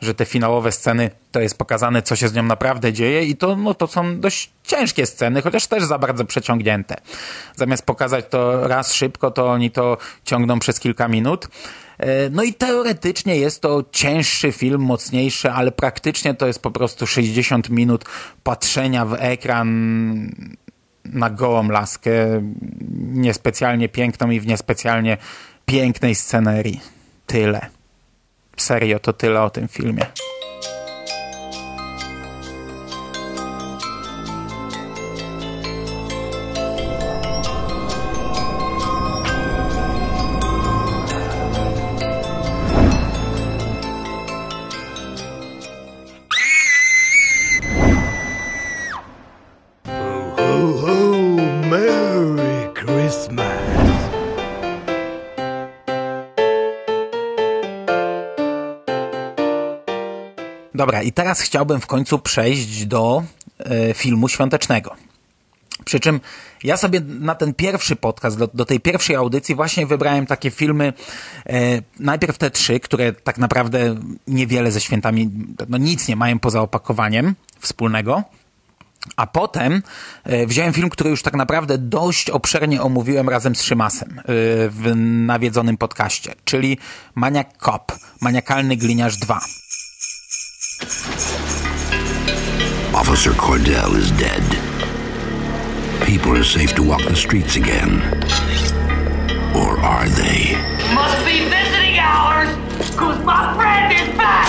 że 0.00 0.14
te 0.14 0.24
finałowe 0.24 0.72
sceny, 0.72 1.10
to 1.32 1.40
jest 1.40 1.58
pokazane, 1.58 2.02
co 2.02 2.16
się 2.16 2.28
z 2.28 2.34
nią 2.34 2.42
naprawdę 2.42 2.92
dzieje 2.92 3.24
i 3.24 3.36
to, 3.36 3.56
no, 3.56 3.74
to 3.74 3.86
są 3.86 4.20
dość 4.20 4.50
ciężkie 4.64 5.06
sceny, 5.06 5.42
chociaż 5.42 5.66
też 5.66 5.84
za 5.84 5.98
bardzo 5.98 6.24
przeciągnięte. 6.24 6.96
Zamiast 7.56 7.86
pokazać 7.86 8.24
to 8.30 8.68
raz 8.68 8.94
szybko, 8.94 9.30
to 9.30 9.50
oni 9.50 9.70
to 9.70 9.96
ciągną 10.24 10.58
przez 10.58 10.80
kilka 10.80 11.08
minut. 11.08 11.48
E, 11.98 12.30
no 12.30 12.42
i 12.42 12.54
teoretycznie 12.54 13.36
jest 13.36 13.62
to 13.62 13.84
cięższy 13.92 14.52
film, 14.52 14.80
mocniejszy, 14.80 15.50
ale 15.50 15.72
praktycznie 15.72 16.34
to 16.34 16.46
jest 16.46 16.62
po 16.62 16.70
prostu 16.70 17.06
60 17.06 17.70
minut 17.70 18.04
patrzenia 18.42 19.04
w 19.04 19.14
ekran 19.14 20.32
na 21.04 21.30
gołą 21.30 21.68
laskę, 21.68 22.12
niespecjalnie 22.98 23.88
piękną 23.88 24.30
i 24.30 24.40
w 24.40 24.46
niespecjalnie 24.46 25.16
pięknej 25.66 26.14
scenerii. 26.14 26.80
Tyle. 27.26 27.66
Serio, 28.56 28.98
to 28.98 29.12
tyle 29.12 29.42
o 29.42 29.50
tym 29.50 29.68
filmie. 29.68 30.06
Dobra, 60.76 61.02
i 61.02 61.12
teraz 61.12 61.40
chciałbym 61.40 61.80
w 61.80 61.86
końcu 61.86 62.18
przejść 62.18 62.86
do 62.86 63.22
e, 63.58 63.94
filmu 63.94 64.28
świątecznego. 64.28 64.96
Przy 65.84 66.00
czym 66.00 66.20
ja 66.64 66.76
sobie 66.76 67.00
na 67.00 67.34
ten 67.34 67.54
pierwszy 67.54 67.96
podcast, 67.96 68.38
do, 68.38 68.46
do 68.54 68.64
tej 68.64 68.80
pierwszej 68.80 69.16
audycji 69.16 69.54
właśnie 69.54 69.86
wybrałem 69.86 70.26
takie 70.26 70.50
filmy, 70.50 70.92
e, 71.46 71.82
najpierw 72.00 72.38
te 72.38 72.50
trzy, 72.50 72.80
które 72.80 73.12
tak 73.12 73.38
naprawdę 73.38 74.00
niewiele 74.26 74.72
ze 74.72 74.80
świętami, 74.80 75.30
no 75.68 75.78
nic 75.78 76.08
nie 76.08 76.16
mają 76.16 76.38
poza 76.38 76.60
opakowaniem 76.60 77.34
wspólnego. 77.60 78.22
A 79.16 79.26
potem 79.26 79.82
e, 80.24 80.46
wziąłem 80.46 80.72
film, 80.72 80.90
który 80.90 81.10
już 81.10 81.22
tak 81.22 81.34
naprawdę 81.34 81.78
dość 81.78 82.30
obszernie 82.30 82.82
omówiłem 82.82 83.28
razem 83.28 83.56
z 83.56 83.62
Szymasem 83.62 84.18
e, 84.18 84.22
w 84.68 84.92
nawiedzonym 84.96 85.76
podcaście, 85.76 86.34
czyli 86.44 86.78
Maniac 87.14 87.46
Cop, 87.60 87.92
Maniakalny 88.20 88.76
Gliniarz 88.76 89.16
2. 89.16 89.40
Officer 92.94 93.30
Cordell 93.30 93.96
is 93.96 94.10
dead. 94.12 94.42
People 96.04 96.36
are 96.36 96.44
safe 96.44 96.74
to 96.74 96.82
walk 96.82 97.02
the 97.02 97.16
streets 97.16 97.56
again. 97.56 98.02
Or 99.56 99.78
are 99.80 100.06
they? 100.08 100.52
Must 100.94 101.24
be 101.24 101.48
visiting 101.48 101.98
hours, 101.98 102.50
cause 102.94 103.24
my 103.24 103.54
friend 103.54 103.90
is 103.94 104.16
back! 104.18 104.46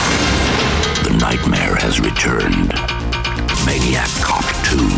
The 1.03 1.17
nightmare 1.17 1.75
has 1.77 2.01
returned. 2.01 2.73
Maniac 3.65 4.09
Cop 4.21 4.43
2. 4.65 4.96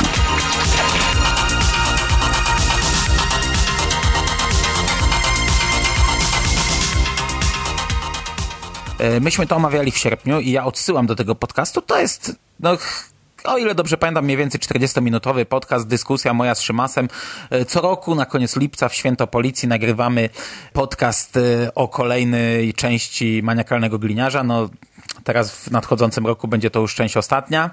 Myśmy 9.21 9.47
to 9.47 9.55
omawiali 9.55 9.91
w 9.91 9.97
sierpniu 9.97 10.39
i 10.39 10.51
ja 10.51 10.65
odsyłam 10.65 11.07
do 11.07 11.15
tego 11.15 11.35
podcastu. 11.35 11.81
To 11.81 11.99
jest, 11.99 12.35
no, 12.59 12.77
o 13.43 13.57
ile 13.57 13.75
dobrze 13.75 13.97
pamiętam, 13.97 14.25
mniej 14.25 14.37
więcej 14.37 14.61
40-minutowy 14.61 15.45
podcast, 15.45 15.87
dyskusja 15.87 16.33
moja 16.33 16.55
z 16.55 16.61
Szymasem. 16.61 17.07
E, 17.49 17.65
Co 17.65 17.81
roku 17.81 18.15
na 18.15 18.25
koniec 18.25 18.55
lipca 18.55 18.89
w 18.89 18.95
Święto 18.95 19.27
Policji 19.27 19.67
nagrywamy 19.67 20.29
podcast 20.73 21.37
e, 21.37 21.75
o 21.75 21.87
kolejnej 21.87 22.73
części 22.73 23.41
Maniakalnego 23.43 23.99
Gliniarza. 23.99 24.43
No, 24.43 24.69
teraz 25.23 25.51
w 25.51 25.71
nadchodzącym 25.71 26.27
roku 26.27 26.47
będzie 26.47 26.69
to 26.69 26.79
już 26.79 26.95
część 26.95 27.17
ostatnia. 27.17 27.69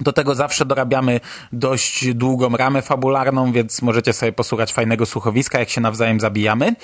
Do 0.00 0.12
tego 0.12 0.34
zawsze 0.34 0.64
dorabiamy 0.64 1.20
dość 1.52 2.14
długą 2.14 2.56
ramę 2.56 2.82
fabularną, 2.82 3.52
więc 3.52 3.82
możecie 3.82 4.12
sobie 4.12 4.32
posłuchać 4.32 4.72
fajnego 4.72 5.06
słuchowiska, 5.06 5.58
jak 5.58 5.70
się 5.70 5.80
nawzajem 5.80 6.20
zabijamy. 6.20 6.74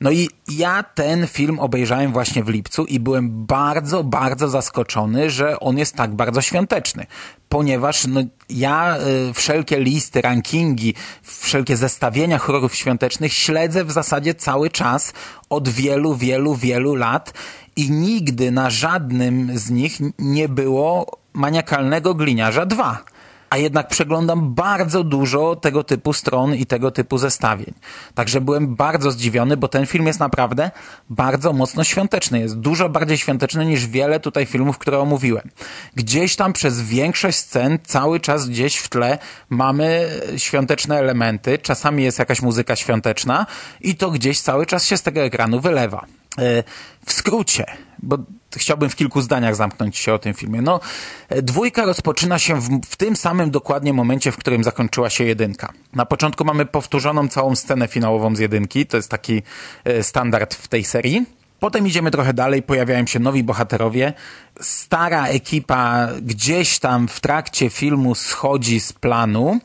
No 0.00 0.10
i 0.10 0.28
ja 0.48 0.82
ten 0.82 1.26
film 1.26 1.58
obejrzałem 1.58 2.12
właśnie 2.12 2.44
w 2.44 2.48
lipcu 2.48 2.84
i 2.84 3.00
byłem 3.00 3.46
bardzo, 3.46 4.04
bardzo 4.04 4.48
zaskoczony, 4.48 5.30
że 5.30 5.60
on 5.60 5.78
jest 5.78 5.96
tak 5.96 6.14
bardzo 6.14 6.40
świąteczny. 6.40 7.06
Ponieważ 7.48 8.06
no, 8.06 8.20
ja 8.50 8.98
y, 9.30 9.34
wszelkie 9.34 9.80
listy, 9.80 10.20
rankingi, 10.20 10.94
wszelkie 11.22 11.76
zestawienia 11.76 12.38
horrorów 12.38 12.74
świątecznych 12.74 13.32
śledzę 13.32 13.84
w 13.84 13.92
zasadzie 13.92 14.34
cały 14.34 14.70
czas 14.70 15.12
od 15.50 15.68
wielu, 15.68 16.14
wielu, 16.14 16.54
wielu 16.54 16.94
lat 16.94 17.34
i 17.76 17.90
nigdy 17.90 18.50
na 18.50 18.70
żadnym 18.70 19.58
z 19.58 19.70
nich 19.70 19.98
nie 20.18 20.48
było 20.48 21.18
maniakalnego 21.32 22.14
gliniarza 22.14 22.66
2 22.66 23.04
a 23.50 23.56
jednak 23.56 23.88
przeglądam 23.88 24.54
bardzo 24.54 25.04
dużo 25.04 25.56
tego 25.56 25.84
typu 25.84 26.12
stron 26.12 26.54
i 26.54 26.66
tego 26.66 26.90
typu 26.90 27.18
zestawień. 27.18 27.74
Także 28.14 28.40
byłem 28.40 28.76
bardzo 28.76 29.10
zdziwiony, 29.10 29.56
bo 29.56 29.68
ten 29.68 29.86
film 29.86 30.06
jest 30.06 30.20
naprawdę 30.20 30.70
bardzo 31.10 31.52
mocno 31.52 31.84
świąteczny. 31.84 32.40
Jest 32.40 32.58
dużo 32.58 32.88
bardziej 32.88 33.18
świąteczny 33.18 33.66
niż 33.66 33.86
wiele 33.86 34.20
tutaj 34.20 34.46
filmów, 34.46 34.78
które 34.78 34.98
omówiłem. 34.98 35.50
Gdzieś 35.96 36.36
tam 36.36 36.52
przez 36.52 36.82
większość 36.82 37.38
scen 37.38 37.78
cały 37.84 38.20
czas 38.20 38.48
gdzieś 38.48 38.76
w 38.76 38.88
tle 38.88 39.18
mamy 39.50 40.08
świąteczne 40.36 40.98
elementy. 40.98 41.58
Czasami 41.58 42.04
jest 42.04 42.18
jakaś 42.18 42.42
muzyka 42.42 42.76
świąteczna 42.76 43.46
i 43.80 43.94
to 43.94 44.10
gdzieś 44.10 44.40
cały 44.40 44.66
czas 44.66 44.84
się 44.84 44.96
z 44.96 45.02
tego 45.02 45.20
ekranu 45.20 45.60
wylewa. 45.60 46.06
E, 46.38 46.64
W 47.06 47.12
skrócie, 47.12 47.66
bo 47.98 48.18
chciałbym 48.56 48.90
w 48.90 48.96
kilku 48.96 49.20
zdaniach 49.20 49.56
zamknąć 49.56 49.96
się 49.96 50.14
o 50.14 50.18
tym 50.18 50.34
filmie. 50.34 50.62
No, 50.62 50.80
e, 51.28 51.42
dwójka 51.42 51.84
rozpoczyna 51.84 52.38
się 52.38 52.60
w, 52.60 52.80
w 52.86 52.96
tym 52.96 53.16
samym 53.16 53.50
dokładnie 53.50 53.92
momencie, 53.92 54.32
w 54.32 54.36
którym 54.36 54.64
zakończyła 54.64 55.10
się 55.10 55.24
jedynka. 55.24 55.72
Na 55.94 56.06
początku 56.06 56.44
mamy 56.44 56.66
powtórzoną 56.66 57.28
całą 57.28 57.56
scenę 57.56 57.88
finałową 57.88 58.36
z 58.36 58.38
jedynki, 58.38 58.86
to 58.86 58.96
jest 58.96 59.10
taki 59.10 59.42
e, 59.84 60.02
standard 60.02 60.54
w 60.54 60.68
tej 60.68 60.84
serii. 60.84 61.26
Potem 61.60 61.86
idziemy 61.86 62.10
trochę 62.10 62.34
dalej, 62.34 62.62
pojawiają 62.62 63.06
się 63.06 63.18
nowi 63.18 63.44
bohaterowie. 63.44 64.12
Stara 64.60 65.26
ekipa 65.26 66.08
gdzieś 66.22 66.78
tam 66.78 67.08
w 67.08 67.20
trakcie 67.20 67.70
filmu 67.70 68.14
schodzi 68.14 68.80
z 68.80 68.92
planu. 68.92 69.60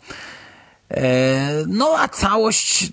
No 1.68 1.96
a 2.00 2.08
całość 2.08 2.92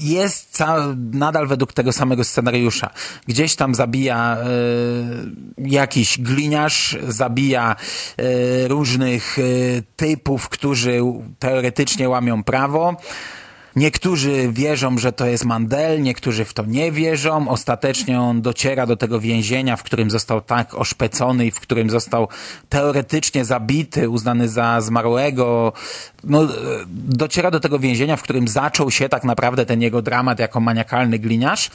jest 0.00 0.48
ca- 0.56 0.94
nadal 1.12 1.46
według 1.46 1.72
tego 1.72 1.92
samego 1.92 2.24
scenariusza. 2.24 2.90
Gdzieś 3.26 3.56
tam 3.56 3.74
zabija 3.74 4.36
e, 4.36 4.46
jakiś 5.58 6.18
gliniarz, 6.18 6.96
zabija 7.08 7.76
e, 8.16 8.68
różnych 8.68 9.38
e, 9.38 9.42
typów, 9.96 10.48
którzy 10.48 11.00
teoretycznie 11.38 12.08
łamią 12.08 12.44
prawo. 12.44 12.96
Niektórzy 13.76 14.48
wierzą, 14.52 14.98
że 14.98 15.12
to 15.12 15.26
jest 15.26 15.44
Mandel, 15.44 16.02
niektórzy 16.02 16.44
w 16.44 16.54
to 16.54 16.64
nie 16.66 16.92
wierzą. 16.92 17.48
Ostatecznie 17.48 18.20
on 18.20 18.42
dociera 18.42 18.86
do 18.86 18.96
tego 18.96 19.20
więzienia, 19.20 19.76
w 19.76 19.82
którym 19.82 20.10
został 20.10 20.40
tak 20.40 20.74
oszpecony 20.74 21.46
i 21.46 21.50
w 21.50 21.60
którym 21.60 21.90
został 21.90 22.28
teoretycznie 22.68 23.44
zabity, 23.44 24.08
uznany 24.08 24.48
za 24.48 24.80
zmarłego. 24.80 25.72
No, 26.24 26.44
e, 26.44 26.48
dociera 26.88 27.50
do 27.50 27.60
tego 27.60 27.78
więzienia, 27.78 28.16
w 28.16 28.22
którym 28.22 28.48
zaczął 28.48 28.90
się 28.90 29.08
tak 29.08 29.24
naprawdę 29.24 29.66
ten 29.66 29.82
jego 29.82 30.02
dramat 30.02 30.38
jako 30.38 30.60
maniakalny 30.60 31.18
gliniarz. 31.18 31.70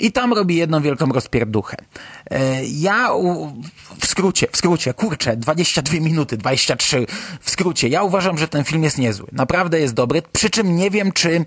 I 0.00 0.12
tam 0.12 0.32
robi 0.32 0.56
jedną 0.56 0.80
wielką 0.80 1.06
rozpierduchę. 1.12 1.76
E, 2.30 2.64
Ja 2.64 3.08
w 4.00 4.06
skrócie, 4.06 4.46
w 4.52 4.56
skrócie, 4.56 4.94
kurczę, 4.94 5.36
22 5.36 6.00
minuty, 6.00 6.36
23, 6.36 7.06
w 7.40 7.50
skrócie. 7.50 7.88
Ja 7.88 8.02
uważam, 8.02 8.38
że 8.38 8.48
ten 8.48 8.64
film 8.64 8.84
jest 8.84 8.98
niezły. 8.98 9.26
Naprawdę 9.32 9.80
jest 9.80 9.94
dobry, 9.94 10.22
przy 10.32 10.50
czym 10.50 10.76
nie 10.76 10.90
wiem, 10.90 11.12
czy 11.12 11.44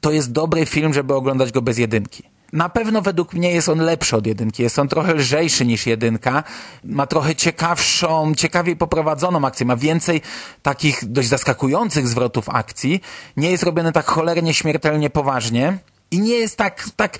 to 0.00 0.10
jest 0.10 0.32
dobry 0.32 0.66
film, 0.66 0.94
żeby 0.94 1.14
oglądać 1.14 1.52
go 1.52 1.62
bez 1.62 1.78
jedynki. 1.78 2.22
Na 2.52 2.68
pewno 2.68 3.02
według 3.02 3.32
mnie 3.34 3.50
jest 3.52 3.68
on 3.68 3.78
lepszy 3.78 4.16
od 4.16 4.26
jedynki. 4.26 4.62
Jest 4.62 4.78
on 4.78 4.88
trochę 4.88 5.14
lżejszy 5.14 5.66
niż 5.66 5.86
jedynka. 5.86 6.44
Ma 6.84 7.06
trochę 7.06 7.34
ciekawszą, 7.34 8.34
ciekawiej 8.34 8.76
poprowadzoną 8.76 9.46
akcję. 9.46 9.66
Ma 9.66 9.76
więcej 9.76 10.22
takich 10.62 11.04
dość 11.04 11.28
zaskakujących 11.28 12.08
zwrotów 12.08 12.48
akcji. 12.48 13.00
Nie 13.36 13.50
jest 13.50 13.62
robiony 13.62 13.92
tak 13.92 14.06
cholernie, 14.06 14.54
śmiertelnie 14.54 15.10
poważnie. 15.10 15.78
I 16.10 16.20
nie 16.20 16.34
jest 16.34 16.56
tak, 16.56 16.88
tak, 16.96 17.18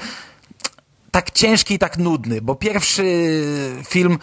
tak 1.16 1.30
ciężki 1.30 1.74
i 1.74 1.78
tak 1.78 1.98
nudny, 1.98 2.42
bo 2.42 2.54
pierwszy 2.54 3.04
film 3.88 4.18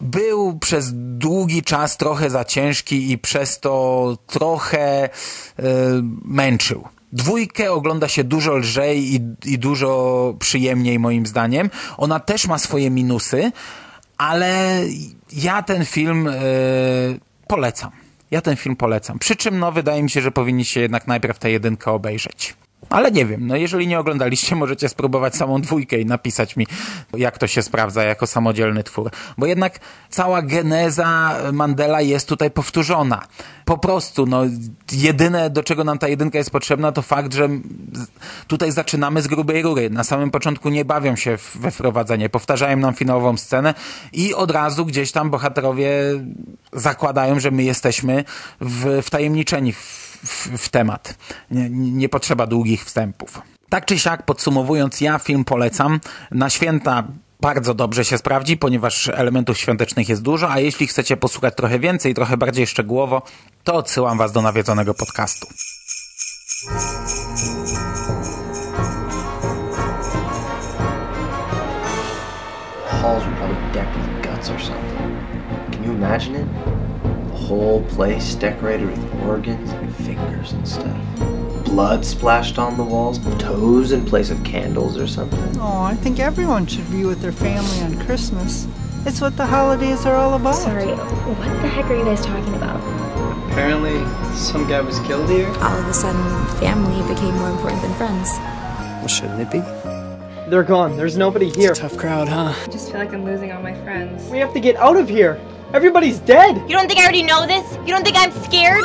był 0.00 0.58
przez 0.58 0.90
długi 0.94 1.62
czas 1.62 1.96
trochę 1.96 2.30
za 2.30 2.44
ciężki 2.44 3.12
i 3.12 3.18
przez 3.18 3.60
to 3.60 4.16
trochę 4.26 5.04
e, 5.04 5.08
męczył. 6.24 6.88
Dwójkę 7.12 7.72
ogląda 7.72 8.08
się 8.08 8.24
dużo 8.24 8.56
lżej 8.56 9.14
i, 9.14 9.20
i 9.44 9.58
dużo 9.58 10.34
przyjemniej 10.38 10.98
moim 10.98 11.26
zdaniem. 11.26 11.70
Ona 11.96 12.20
też 12.20 12.46
ma 12.46 12.58
swoje 12.58 12.90
minusy, 12.90 13.52
ale 14.18 14.80
ja 15.32 15.62
ten 15.62 15.84
film 15.84 16.28
e, 16.28 16.32
polecam. 17.46 17.90
Ja 18.30 18.40
ten 18.40 18.56
film 18.56 18.76
polecam. 18.76 19.18
Przy 19.18 19.36
czym 19.36 19.58
no, 19.58 19.72
wydaje 19.72 20.02
mi 20.02 20.10
się, 20.10 20.20
że 20.20 20.30
powinniście 20.30 20.80
jednak 20.80 21.06
najpierw 21.06 21.38
tę 21.38 21.50
jedynkę 21.50 21.90
obejrzeć. 21.90 22.54
Ale 22.90 23.10
nie 23.10 23.26
wiem, 23.26 23.46
no 23.46 23.56
jeżeli 23.56 23.86
nie 23.86 23.98
oglądaliście, 23.98 24.56
możecie 24.64 24.88
spróbować 24.88 25.36
samą 25.36 25.60
dwójkę 25.60 26.00
i 26.00 26.06
napisać 26.06 26.56
mi, 26.56 26.66
jak 27.16 27.38
to 27.38 27.46
się 27.46 27.62
sprawdza 27.62 28.04
jako 28.04 28.26
samodzielny 28.26 28.84
twór. 28.84 29.10
Bo 29.38 29.46
jednak 29.46 29.78
cała 30.08 30.42
geneza 30.42 31.36
Mandela 31.52 32.00
jest 32.00 32.28
tutaj 32.28 32.50
powtórzona. 32.50 33.26
Po 33.64 33.78
prostu, 33.78 34.26
no, 34.26 34.42
jedyne, 34.92 35.50
do 35.50 35.62
czego 35.62 35.84
nam 35.84 35.98
ta 35.98 36.08
jedynka 36.08 36.38
jest 36.38 36.50
potrzebna, 36.50 36.92
to 36.92 37.02
fakt, 37.02 37.34
że 37.34 37.48
tutaj 38.46 38.72
zaczynamy 38.72 39.22
z 39.22 39.26
grubej 39.26 39.62
rury. 39.62 39.90
Na 39.90 40.04
samym 40.04 40.30
początku 40.30 40.70
nie 40.70 40.84
bawią 40.84 41.16
się 41.16 41.38
we 41.54 41.70
wprowadzenie, 41.70 42.28
powtarzają 42.28 42.76
nam 42.76 42.94
finałową 42.94 43.36
scenę 43.36 43.74
i 44.12 44.34
od 44.34 44.50
razu 44.50 44.86
gdzieś 44.86 45.12
tam 45.12 45.30
bohaterowie 45.30 45.90
zakładają, 46.72 47.40
że 47.40 47.50
my 47.50 47.62
jesteśmy 47.62 48.24
w, 48.60 49.02
wtajemniczeni 49.02 49.72
w 49.72 50.09
w, 50.24 50.58
w 50.58 50.68
temat. 50.68 51.18
Nie, 51.50 51.70
nie 51.70 52.08
potrzeba 52.08 52.46
długich 52.46 52.84
wstępów. 52.84 53.42
Tak 53.68 53.84
czy 53.84 53.98
siak, 53.98 54.22
podsumowując, 54.22 55.00
ja 55.00 55.18
film 55.18 55.44
polecam. 55.44 56.00
Na 56.30 56.50
święta 56.50 57.04
bardzo 57.40 57.74
dobrze 57.74 58.04
się 58.04 58.18
sprawdzi, 58.18 58.56
ponieważ 58.56 59.08
elementów 59.08 59.58
świątecznych 59.58 60.08
jest 60.08 60.22
dużo, 60.22 60.50
a 60.50 60.58
jeśli 60.58 60.86
chcecie 60.86 61.16
posłuchać 61.16 61.54
trochę 61.56 61.78
więcej, 61.78 62.14
trochę 62.14 62.36
bardziej 62.36 62.66
szczegółowo, 62.66 63.22
to 63.64 63.74
odsyłam 63.74 64.18
Was 64.18 64.32
do 64.32 64.42
nawiedzonego 64.42 64.94
podcastu. 64.94 65.46
Were 73.02 73.36
probably 73.36 73.72
decked 73.72 74.22
guts 74.22 74.50
or 74.50 74.60
something. 74.60 75.72
Can 75.72 75.84
you 75.84 75.92
imagine 75.92 76.36
it? 76.36 76.79
Whole 77.50 77.82
place 77.96 78.36
decorated 78.36 78.88
with 78.88 79.22
organs 79.22 79.70
and 79.72 79.96
fingers 79.96 80.52
and 80.52 80.68
stuff. 80.68 80.96
Blood 81.64 82.04
splashed 82.04 82.60
on 82.60 82.76
the 82.76 82.84
walls, 82.84 83.18
toes 83.40 83.90
in 83.90 84.04
place 84.04 84.30
of 84.30 84.42
candles 84.44 84.96
or 84.96 85.08
something. 85.08 85.58
Oh, 85.58 85.82
I 85.82 85.96
think 85.96 86.20
everyone 86.20 86.64
should 86.68 86.88
be 86.92 87.04
with 87.04 87.20
their 87.20 87.32
family 87.32 87.80
on 87.82 88.06
Christmas. 88.06 88.68
It's 89.04 89.20
what 89.20 89.36
the 89.36 89.46
holidays 89.46 90.06
are 90.06 90.14
all 90.14 90.34
about. 90.34 90.54
Sorry, 90.54 90.86
what 90.86 91.62
the 91.62 91.66
heck 91.66 91.86
are 91.86 91.96
you 91.96 92.04
guys 92.04 92.24
talking 92.24 92.54
about? 92.54 92.78
Apparently, 93.50 93.98
some 94.36 94.68
guy 94.68 94.80
was 94.80 95.00
killed 95.00 95.28
here. 95.28 95.48
All 95.58 95.76
of 95.76 95.88
a 95.88 95.92
sudden, 95.92 96.22
family 96.60 97.02
became 97.12 97.34
more 97.34 97.50
important 97.50 97.82
than 97.82 97.92
friends. 97.94 98.30
Well, 99.00 99.08
shouldn't 99.08 99.40
it 99.40 99.50
be? 99.50 99.79
They're 100.50 100.64
gone. 100.64 100.96
There's 100.96 101.16
nobody 101.16 101.48
here. 101.48 101.74
tough 101.74 101.96
crowd, 101.96 102.26
huh? 102.26 102.52
I 102.60 102.66
just 102.66 102.90
feel 102.90 102.98
like 102.98 103.12
I'm 103.12 103.24
losing 103.24 103.52
all 103.52 103.62
my 103.62 103.72
friends. 103.84 104.28
We 104.30 104.38
have 104.38 104.52
to 104.54 104.58
get 104.58 104.74
out 104.74 104.96
of 104.96 105.08
here. 105.08 105.40
Everybody's 105.72 106.18
dead! 106.18 106.56
You 106.68 106.76
don't 106.76 106.88
think 106.88 106.98
I 106.98 107.04
already 107.04 107.22
know 107.22 107.46
this? 107.46 107.72
You 107.86 107.94
don't 107.94 108.04
think 108.04 108.16
I'm 108.18 108.32
scared? 108.42 108.84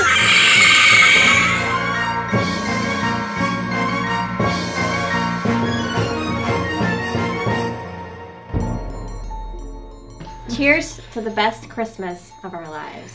Cheers 10.56 11.02
to 11.14 11.22
the 11.22 11.32
best 11.32 11.68
Christmas 11.68 12.32
of 12.44 12.54
our 12.54 12.70
lives. 12.70 13.12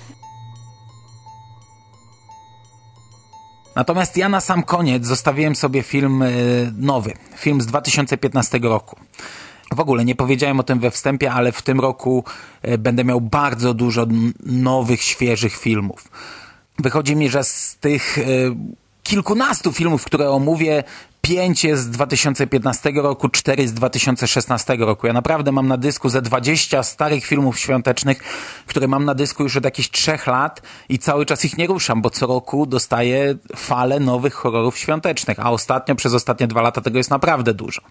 Natomiast 3.74 4.16
ja 4.16 4.28
na 4.28 4.40
sam 4.40 4.62
koniec 4.62 5.06
zostawiłem 5.06 5.56
sobie 5.56 5.82
film 5.82 6.22
y, 6.22 6.72
nowy, 6.78 7.12
film 7.36 7.60
z 7.60 7.66
2015 7.66 8.58
roku. 8.58 8.96
W 9.76 9.80
ogóle 9.80 10.04
nie 10.04 10.14
powiedziałem 10.14 10.60
o 10.60 10.62
tym 10.62 10.78
we 10.78 10.90
wstępie, 10.90 11.32
ale 11.32 11.52
w 11.52 11.62
tym 11.62 11.80
roku 11.80 12.24
e, 12.62 12.78
będę 12.78 13.04
miał 13.04 13.20
bardzo 13.20 13.74
dużo 13.74 14.06
nowych, 14.46 15.02
świeżych 15.02 15.56
filmów. 15.56 16.08
Wychodzi 16.78 17.16
mi, 17.16 17.28
że 17.28 17.44
z 17.44 17.76
tych 17.80 18.18
e, 18.18 18.22
kilkunastu 19.02 19.72
filmów, 19.72 20.04
które 20.04 20.30
omówię, 20.30 20.84
pięć 21.20 21.64
jest 21.64 21.82
z 21.82 21.90
2015 21.90 22.92
roku, 22.94 23.28
cztery 23.28 23.68
z 23.68 23.74
2016 23.74 24.76
roku. 24.76 25.06
Ja 25.06 25.12
naprawdę 25.12 25.52
mam 25.52 25.68
na 25.68 25.76
dysku 25.76 26.08
ze 26.08 26.22
20 26.22 26.82
starych 26.82 27.24
filmów 27.24 27.58
świątecznych, 27.58 28.22
które 28.66 28.88
mam 28.88 29.04
na 29.04 29.14
dysku 29.14 29.42
już 29.42 29.56
od 29.56 29.64
jakichś 29.64 29.90
trzech 29.90 30.26
lat 30.26 30.62
i 30.88 30.98
cały 30.98 31.26
czas 31.26 31.44
ich 31.44 31.58
nie 31.58 31.66
ruszam, 31.66 32.02
bo 32.02 32.10
co 32.10 32.26
roku 32.26 32.66
dostaję 32.66 33.34
falę 33.56 34.00
nowych 34.00 34.34
horrorów 34.34 34.78
świątecznych, 34.78 35.40
a 35.40 35.50
ostatnio, 35.50 35.94
przez 35.94 36.14
ostatnie 36.14 36.46
dwa 36.46 36.62
lata 36.62 36.80
tego 36.80 36.98
jest 36.98 37.10
naprawdę 37.10 37.54
dużo. 37.54 37.82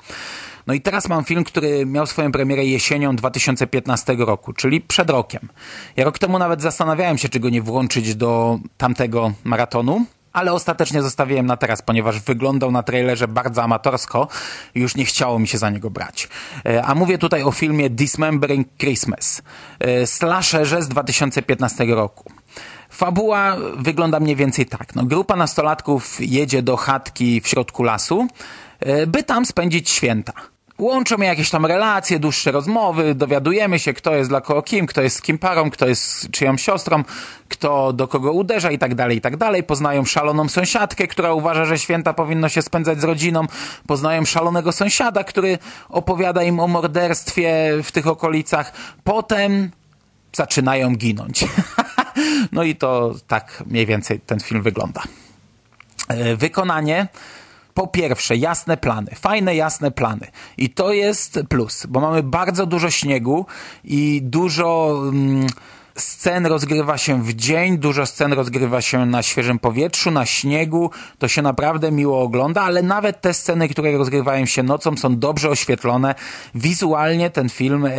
No 0.67 0.73
i 0.73 0.81
teraz 0.81 1.09
mam 1.09 1.23
film, 1.23 1.43
który 1.43 1.85
miał 1.85 2.07
swoją 2.07 2.31
premierę 2.31 2.65
jesienią 2.65 3.15
2015 3.15 4.15
roku, 4.19 4.53
czyli 4.53 4.81
przed 4.81 5.09
rokiem. 5.09 5.49
Ja 5.95 6.05
rok 6.05 6.19
temu 6.19 6.39
nawet 6.39 6.61
zastanawiałem 6.61 7.17
się, 7.17 7.29
czy 7.29 7.39
go 7.39 7.49
nie 7.49 7.61
włączyć 7.61 8.15
do 8.15 8.59
tamtego 8.77 9.31
maratonu, 9.43 10.05
ale 10.33 10.53
ostatecznie 10.53 11.01
zostawiłem 11.01 11.45
na 11.45 11.57
teraz, 11.57 11.81
ponieważ 11.81 12.19
wyglądał 12.19 12.71
na 12.71 12.83
trailerze 12.83 13.27
bardzo 13.27 13.63
amatorsko 13.63 14.27
i 14.75 14.79
już 14.79 14.95
nie 14.95 15.05
chciało 15.05 15.39
mi 15.39 15.47
się 15.47 15.57
za 15.57 15.69
niego 15.69 15.89
brać. 15.89 16.29
E, 16.65 16.83
a 16.83 16.95
mówię 16.95 17.17
tutaj 17.17 17.43
o 17.43 17.51
filmie 17.51 17.89
Dismembering 17.89 18.67
Christmas, 18.77 19.41
e, 19.79 20.07
slasherze 20.07 20.81
z 20.81 20.87
2015 20.87 21.85
roku. 21.85 22.31
Fabuła 22.89 23.57
wygląda 23.77 24.19
mniej 24.19 24.35
więcej 24.35 24.65
tak. 24.65 24.95
No, 24.95 25.05
grupa 25.05 25.35
nastolatków 25.35 26.17
jedzie 26.19 26.61
do 26.61 26.77
chatki 26.77 27.41
w 27.41 27.47
środku 27.47 27.83
lasu, 27.83 28.27
e, 28.79 29.07
by 29.07 29.23
tam 29.23 29.45
spędzić 29.45 29.89
święta. 29.89 30.33
Łączą 30.79 31.17
mnie 31.17 31.27
jakieś 31.27 31.49
tam 31.49 31.65
relacje, 31.65 32.19
dłuższe 32.19 32.51
rozmowy, 32.51 33.15
dowiadujemy 33.15 33.79
się, 33.79 33.93
kto 33.93 34.15
jest 34.15 34.29
dla 34.29 34.41
kogo 34.41 34.61
kim, 34.61 34.87
kto 34.87 35.01
jest 35.01 35.15
z 35.15 35.21
kim 35.21 35.37
parą, 35.37 35.71
kto 35.71 35.87
jest 35.87 36.31
czyją 36.31 36.57
siostrą, 36.57 37.03
kto 37.49 37.93
do 37.93 38.07
kogo 38.07 38.31
uderza 38.31 38.71
i 38.71 38.77
tak 38.77 38.95
dalej, 38.95 39.17
i 39.17 39.21
tak 39.21 39.37
dalej. 39.37 39.63
Poznają 39.63 40.05
szaloną 40.05 40.49
sąsiadkę, 40.49 41.07
która 41.07 41.33
uważa, 41.33 41.65
że 41.65 41.79
święta 41.79 42.13
powinno 42.13 42.49
się 42.49 42.61
spędzać 42.61 43.01
z 43.01 43.03
rodziną. 43.03 43.45
Poznają 43.87 44.25
szalonego 44.25 44.71
sąsiada, 44.71 45.23
który 45.23 45.57
opowiada 45.89 46.43
im 46.43 46.59
o 46.59 46.67
morderstwie 46.67 47.71
w 47.83 47.91
tych 47.91 48.07
okolicach. 48.07 48.73
Potem 49.03 49.71
zaczynają 50.33 50.95
ginąć. 50.95 51.45
no 52.51 52.63
i 52.63 52.75
to 52.75 53.15
tak 53.27 53.63
mniej 53.65 53.85
więcej 53.85 54.19
ten 54.19 54.39
film 54.39 54.61
wygląda. 54.61 55.01
E, 56.07 56.35
wykonanie 56.35 57.07
po 57.79 57.87
pierwsze, 57.87 58.35
jasne 58.35 58.77
plany, 58.77 59.11
fajne, 59.15 59.55
jasne 59.55 59.91
plany. 59.91 60.27
I 60.57 60.69
to 60.69 60.93
jest 60.93 61.39
plus, 61.49 61.85
bo 61.85 61.99
mamy 61.99 62.23
bardzo 62.23 62.65
dużo 62.65 62.89
śniegu 62.89 63.45
i 63.83 64.21
dużo. 64.23 64.99
Mm, 65.09 65.47
scen 65.95 66.45
rozgrywa 66.45 66.97
się 66.97 67.23
w 67.23 67.33
dzień, 67.33 67.77
dużo 67.77 68.05
scen 68.05 68.33
rozgrywa 68.33 68.81
się 68.81 69.05
na 69.05 69.23
świeżym 69.23 69.59
powietrzu, 69.59 70.11
na 70.11 70.25
śniegu, 70.25 70.91
to 71.17 71.27
się 71.27 71.41
naprawdę 71.41 71.91
miło 71.91 72.21
ogląda, 72.21 72.61
ale 72.61 72.81
nawet 72.81 73.21
te 73.21 73.33
sceny, 73.33 73.69
które 73.69 73.97
rozgrywają 73.97 74.45
się 74.45 74.63
nocą 74.63 74.97
są 74.97 75.17
dobrze 75.17 75.49
oświetlone. 75.49 76.15
Wizualnie 76.55 77.29
ten 77.29 77.49
film 77.49 77.85
e, 77.85 77.91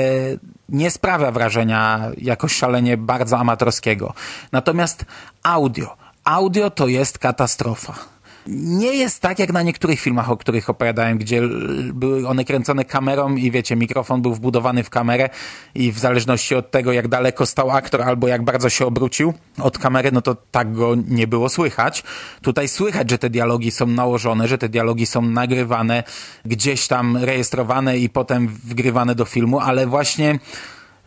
nie 0.68 0.90
sprawia 0.90 1.30
wrażenia 1.30 2.10
jakoś 2.18 2.52
szalenie 2.52 2.96
bardzo 2.96 3.38
amatorskiego. 3.38 4.14
Natomiast 4.52 5.04
audio, 5.42 5.96
audio 6.24 6.70
to 6.70 6.88
jest 6.88 7.18
katastrofa 7.18 8.19
nie 8.46 8.96
jest 8.96 9.20
tak 9.20 9.38
jak 9.38 9.53
na 9.53 9.62
niektórych 9.62 10.00
filmach, 10.00 10.31
o 10.31 10.37
których 10.37 10.70
opowiadałem, 10.70 11.18
gdzie 11.18 11.42
były 11.94 12.29
one 12.29 12.44
kręcone 12.44 12.85
kamerą 12.85 13.37
i 13.37 13.50
wiecie, 13.50 13.76
mikrofon 13.76 14.22
był 14.22 14.35
wbudowany 14.35 14.85
w 14.85 14.90
kamerę 14.90 15.29
i 15.74 15.92
w 15.92 15.98
zależności 15.98 16.55
od 16.55 16.70
tego, 16.70 16.92
jak 16.92 17.09
daleko 17.09 17.46
stał 17.46 17.70
aktor 17.70 18.03
albo 18.03 18.29
jak 18.29 18.44
bardzo 18.44 18.70
się 18.70 18.87
obrócił 18.87 19.35
od 19.59 19.79
kamery, 19.79 20.12
no 20.12 20.22
to 20.22 20.37
tak 20.50 20.72
go 20.72 20.94
nie 21.09 21.26
było 21.26 21.48
słychać. 21.48 22.03
Tutaj 22.42 22.68
słychać, 22.68 23.11
że 23.11 23.18
te 23.18 23.31
dialogi 23.31 23.70
są 23.70 23.87
nałożone, 23.87 24.48
że 24.48 24.59
te 24.59 24.68
dialogi 24.68 25.07
są 25.07 25.22
nagrywane, 25.22 26.03
gdzieś 26.44 26.88
tam 26.88 27.16
rejestrowane 27.16 27.98
i 27.98 28.09
potem 28.09 28.48
wgrywane 28.48 29.14
do 29.14 29.24
filmu, 29.24 29.61
ale 29.61 29.87
właśnie 29.87 30.38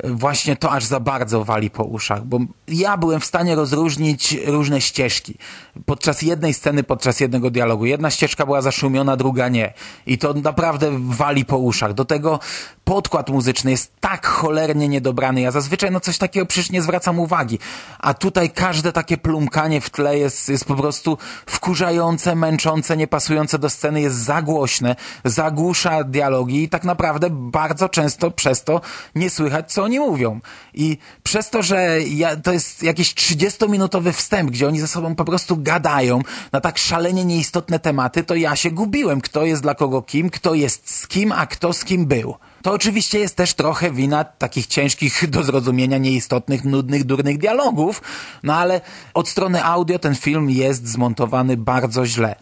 właśnie 0.03 0.55
to 0.55 0.71
aż 0.71 0.85
za 0.85 0.99
bardzo 0.99 1.43
wali 1.43 1.69
po 1.69 1.83
uszach, 1.83 2.25
bo 2.25 2.39
ja 2.67 2.97
byłem 2.97 3.19
w 3.19 3.25
stanie 3.25 3.55
rozróżnić 3.55 4.37
różne 4.45 4.81
ścieżki. 4.81 5.37
Podczas 5.85 6.21
jednej 6.21 6.53
sceny, 6.53 6.83
podczas 6.83 7.19
jednego 7.19 7.49
dialogu. 7.49 7.85
Jedna 7.85 8.11
ścieżka 8.11 8.45
była 8.45 8.61
zaszumiona, 8.61 9.17
druga 9.17 9.49
nie. 9.49 9.73
I 10.05 10.17
to 10.17 10.33
naprawdę 10.33 10.91
wali 10.99 11.45
po 11.45 11.57
uszach. 11.57 11.93
Do 11.93 12.05
tego 12.05 12.39
podkład 12.83 13.29
muzyczny 13.29 13.71
jest 13.71 13.91
tak 13.99 14.27
cholernie 14.27 14.87
niedobrany. 14.87 15.41
Ja 15.41 15.51
zazwyczaj 15.51 15.91
no 15.91 15.99
coś 15.99 16.17
takiego 16.17 16.45
przecież 16.45 16.71
nie 16.71 16.81
zwracam 16.81 17.19
uwagi. 17.19 17.59
A 17.99 18.13
tutaj 18.13 18.49
każde 18.49 18.91
takie 18.91 19.17
plumkanie 19.17 19.81
w 19.81 19.89
tle 19.89 20.17
jest, 20.17 20.49
jest 20.49 20.65
po 20.65 20.75
prostu 20.75 21.17
wkurzające, 21.45 22.35
męczące, 22.35 22.97
niepasujące 22.97 23.59
do 23.59 23.69
sceny, 23.69 24.01
jest 24.01 24.15
za 24.15 24.41
głośne, 24.41 24.95
zagłusza 25.25 26.03
dialogi 26.03 26.63
i 26.63 26.69
tak 26.69 26.83
naprawdę 26.83 27.27
bardzo 27.29 27.89
często 27.89 28.31
przez 28.31 28.63
to 28.63 28.81
nie 29.15 29.29
słychać, 29.29 29.73
co 29.73 29.82
oni 29.83 29.99
mówią. 29.99 30.39
I 30.73 30.97
przez 31.33 31.49
to, 31.49 31.63
że 31.63 32.01
ja, 32.01 32.35
to 32.35 32.53
jest 32.53 32.83
jakiś 32.83 33.13
30-minutowy 33.13 34.13
wstęp, 34.13 34.51
gdzie 34.51 34.67
oni 34.67 34.79
ze 34.79 34.87
sobą 34.87 35.15
po 35.15 35.25
prostu 35.25 35.57
gadają 35.57 36.21
na 36.51 36.61
tak 36.61 36.77
szalenie 36.77 37.25
nieistotne 37.25 37.79
tematy, 37.79 38.23
to 38.23 38.35
ja 38.35 38.55
się 38.55 38.71
gubiłem, 38.71 39.21
kto 39.21 39.45
jest 39.45 39.61
dla 39.61 39.75
kogo 39.75 40.01
kim, 40.01 40.29
kto 40.29 40.53
jest 40.53 40.95
z 40.95 41.07
kim, 41.07 41.31
a 41.31 41.47
kto 41.47 41.73
z 41.73 41.85
kim 41.85 42.05
był. 42.05 42.35
To 42.63 42.71
oczywiście 42.71 43.19
jest 43.19 43.35
też 43.35 43.53
trochę 43.53 43.91
wina 43.91 44.23
takich 44.23 44.67
ciężkich 44.67 45.29
do 45.29 45.43
zrozumienia, 45.43 45.97
nieistotnych, 45.97 46.63
nudnych, 46.63 47.03
durnych 47.03 47.37
dialogów, 47.37 48.01
no 48.43 48.55
ale 48.55 48.81
od 49.13 49.29
strony 49.29 49.63
audio 49.63 49.99
ten 49.99 50.15
film 50.15 50.49
jest 50.49 50.87
zmontowany 50.87 51.57
bardzo 51.57 52.05
źle. 52.05 52.35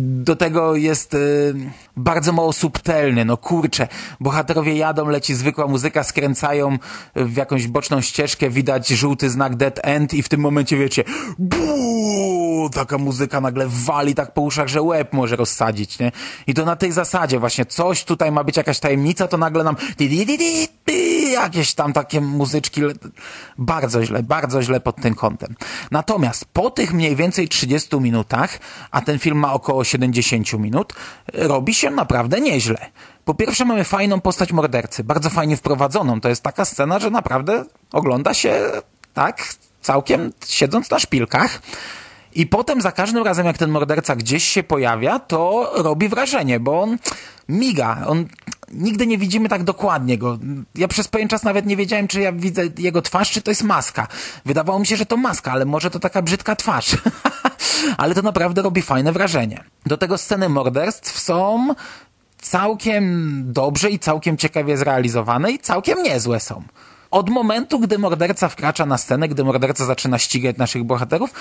Do 0.00 0.36
tego 0.36 0.76
jest 0.76 1.14
y, 1.14 1.54
bardzo 1.96 2.32
mało 2.32 2.52
subtelny, 2.52 3.24
no 3.24 3.36
kurczę, 3.36 3.88
bohaterowie 4.20 4.76
jadą, 4.76 5.08
leci 5.08 5.34
zwykła 5.34 5.66
muzyka, 5.66 6.04
skręcają 6.04 6.78
w 7.16 7.36
jakąś 7.36 7.66
boczną 7.66 7.97
ścieżkę, 8.02 8.50
widać 8.50 8.88
żółty 8.88 9.30
znak 9.30 9.56
dead 9.56 9.80
end 9.82 10.14
i 10.14 10.22
w 10.22 10.28
tym 10.28 10.40
momencie 10.40 10.76
wiecie, 10.76 11.04
buu, 11.38 12.70
taka 12.70 12.98
muzyka 12.98 13.40
nagle 13.40 13.66
wali 13.68 14.14
tak 14.14 14.34
po 14.34 14.40
uszach, 14.40 14.68
że 14.68 14.82
łeb 14.82 15.12
może 15.12 15.36
rozsadzić, 15.36 15.98
nie? 15.98 16.12
I 16.46 16.54
to 16.54 16.64
na 16.64 16.76
tej 16.76 16.92
zasadzie 16.92 17.38
właśnie, 17.38 17.66
coś 17.66 18.04
tutaj 18.04 18.32
ma 18.32 18.44
być 18.44 18.56
jakaś 18.56 18.80
tajemnica, 18.80 19.28
to 19.28 19.38
nagle 19.38 19.64
nam 19.64 19.76
jakieś 21.32 21.74
tam 21.74 21.92
takie 21.92 22.20
muzyczki 22.20 22.82
bardzo 23.58 24.04
źle, 24.04 24.22
bardzo 24.22 24.62
źle 24.62 24.80
pod 24.80 24.96
tym 24.96 25.14
kątem. 25.14 25.54
Natomiast 25.90 26.44
po 26.44 26.70
tych 26.70 26.92
mniej 26.92 27.16
więcej 27.16 27.48
30 27.48 28.00
minutach, 28.00 28.58
a 28.90 29.00
ten 29.00 29.18
film 29.18 29.38
ma 29.38 29.52
około 29.52 29.84
70 29.84 30.52
minut, 30.52 30.92
robi 31.32 31.74
się 31.74 31.90
naprawdę 31.90 32.40
nieźle. 32.40 32.90
Po 33.28 33.34
pierwsze 33.34 33.64
mamy 33.64 33.84
fajną 33.84 34.20
postać 34.20 34.52
mordercy, 34.52 35.04
bardzo 35.04 35.30
fajnie 35.30 35.56
wprowadzoną. 35.56 36.20
To 36.20 36.28
jest 36.28 36.42
taka 36.42 36.64
scena, 36.64 36.98
że 36.98 37.10
naprawdę 37.10 37.64
ogląda 37.92 38.34
się 38.34 38.60
tak 39.14 39.54
całkiem 39.80 40.32
siedząc 40.46 40.90
na 40.90 40.98
szpilkach. 40.98 41.62
I 42.34 42.46
potem 42.46 42.80
za 42.80 42.92
każdym 42.92 43.24
razem, 43.24 43.46
jak 43.46 43.58
ten 43.58 43.70
morderca 43.70 44.16
gdzieś 44.16 44.44
się 44.44 44.62
pojawia, 44.62 45.18
to 45.18 45.72
robi 45.74 46.08
wrażenie, 46.08 46.60
bo 46.60 46.82
on 46.82 46.98
miga. 47.48 48.04
On 48.06 48.26
nigdy 48.72 49.06
nie 49.06 49.18
widzimy 49.18 49.48
tak 49.48 49.64
dokładnie 49.64 50.18
go. 50.18 50.38
Ja 50.74 50.88
przez 50.88 51.08
pewien 51.08 51.28
czas 51.28 51.42
nawet 51.42 51.66
nie 51.66 51.76
wiedziałem, 51.76 52.08
czy 52.08 52.20
ja 52.20 52.32
widzę 52.32 52.62
jego 52.78 53.02
twarz, 53.02 53.30
czy 53.30 53.42
to 53.42 53.50
jest 53.50 53.62
maska. 53.62 54.06
Wydawało 54.44 54.78
mi 54.78 54.86
się, 54.86 54.96
że 54.96 55.06
to 55.06 55.16
maska, 55.16 55.52
ale 55.52 55.64
może 55.64 55.90
to 55.90 56.00
taka 56.00 56.22
brzydka 56.22 56.56
twarz. 56.56 56.96
ale 57.98 58.14
to 58.14 58.22
naprawdę 58.22 58.62
robi 58.62 58.82
fajne 58.82 59.12
wrażenie. 59.12 59.64
Do 59.86 59.96
tego 59.96 60.18
sceny 60.18 60.48
morderstw 60.48 61.20
są 61.20 61.74
całkiem 62.40 63.44
dobrze 63.52 63.90
i 63.90 63.98
całkiem 63.98 64.36
ciekawie 64.36 64.76
zrealizowane 64.76 65.50
i 65.50 65.58
całkiem 65.58 66.02
niezłe 66.02 66.40
są. 66.40 66.62
Od 67.10 67.30
momentu, 67.30 67.80
gdy 67.80 67.98
morderca 67.98 68.48
wkracza 68.48 68.86
na 68.86 68.98
scenę, 68.98 69.28
gdy 69.28 69.44
morderca 69.44 69.84
zaczyna 69.84 70.18
ścigać 70.18 70.56
naszych 70.56 70.84
bohaterów, 70.84 71.34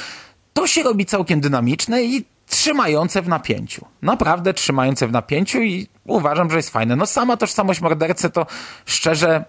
to 0.53 0.67
się 0.67 0.83
robi 0.83 1.05
całkiem 1.05 1.41
dynamiczne 1.41 2.03
i 2.03 2.25
trzymające 2.47 3.21
w 3.21 3.27
napięciu. 3.27 3.85
Naprawdę 4.01 4.53
trzymające 4.53 5.07
w 5.07 5.11
napięciu 5.11 5.61
i 5.61 5.87
uważam, 6.05 6.49
że 6.49 6.57
jest 6.57 6.69
fajne. 6.69 6.95
No 6.95 7.05
sama 7.05 7.37
tożsamość 7.37 7.81
mordercy 7.81 8.29
to 8.29 8.45
szczerze 8.85 9.45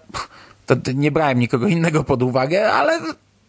to 0.66 0.74
nie 0.94 1.10
brałem 1.10 1.38
nikogo 1.38 1.66
innego 1.66 2.04
pod 2.04 2.22
uwagę, 2.22 2.72
ale 2.72 3.00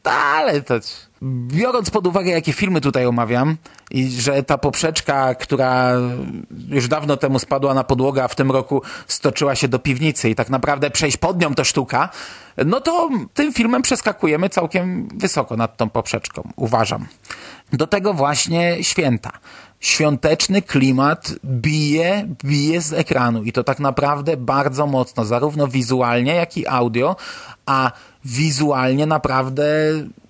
ale 0.03 0.62
to 0.62 0.75
biorąc 1.23 1.89
pod 1.89 2.08
uwagę, 2.08 2.32
jakie 2.32 2.53
filmy 2.53 2.82
tutaj 2.82 3.05
omawiam 3.05 3.58
i 3.91 4.10
że 4.10 4.43
ta 4.43 4.58
poprzeczka, 4.58 5.36
która 5.36 5.93
już 6.69 6.88
dawno 6.88 7.17
temu 7.17 7.39
spadła 7.39 7.73
na 7.73 7.84
podłogę, 7.84 8.23
a 8.23 8.27
w 8.27 8.36
tym 8.36 8.51
roku 8.51 8.82
stoczyła 9.08 9.55
się 9.55 9.67
do 9.67 9.79
piwnicy 9.79 10.29
i 10.29 10.36
tak 10.36 10.49
naprawdę 10.49 10.91
przejść 10.91 11.17
pod 11.17 11.41
nią 11.41 11.55
to 11.55 11.63
sztuka, 11.63 12.10
no 12.65 12.82
to 12.82 13.10
tym 13.34 13.53
filmem 13.53 13.82
przeskakujemy 13.82 14.49
całkiem 14.49 15.08
wysoko 15.17 15.58
nad 15.58 15.77
tą 15.77 15.89
poprzeczką, 15.89 16.49
uważam. 16.55 17.08
Do 17.73 17.88
tego 17.88 18.13
właśnie 18.13 18.84
święta. 18.84 19.32
Świąteczny 19.79 20.62
klimat 20.62 21.34
bije, 21.45 22.36
bije 22.43 22.82
z 22.82 22.93
ekranu 22.93 23.43
i 23.43 23.51
to 23.51 23.63
tak 23.63 23.79
naprawdę 23.79 24.38
bardzo 24.38 24.88
mocno, 24.88 25.25
zarówno 25.25 25.67
wizualnie, 25.67 26.36
jak 26.36 26.58
i 26.58 26.67
audio, 26.67 27.15
a 27.65 27.91
wizualnie 28.25 29.05
naprawdę 29.05 29.65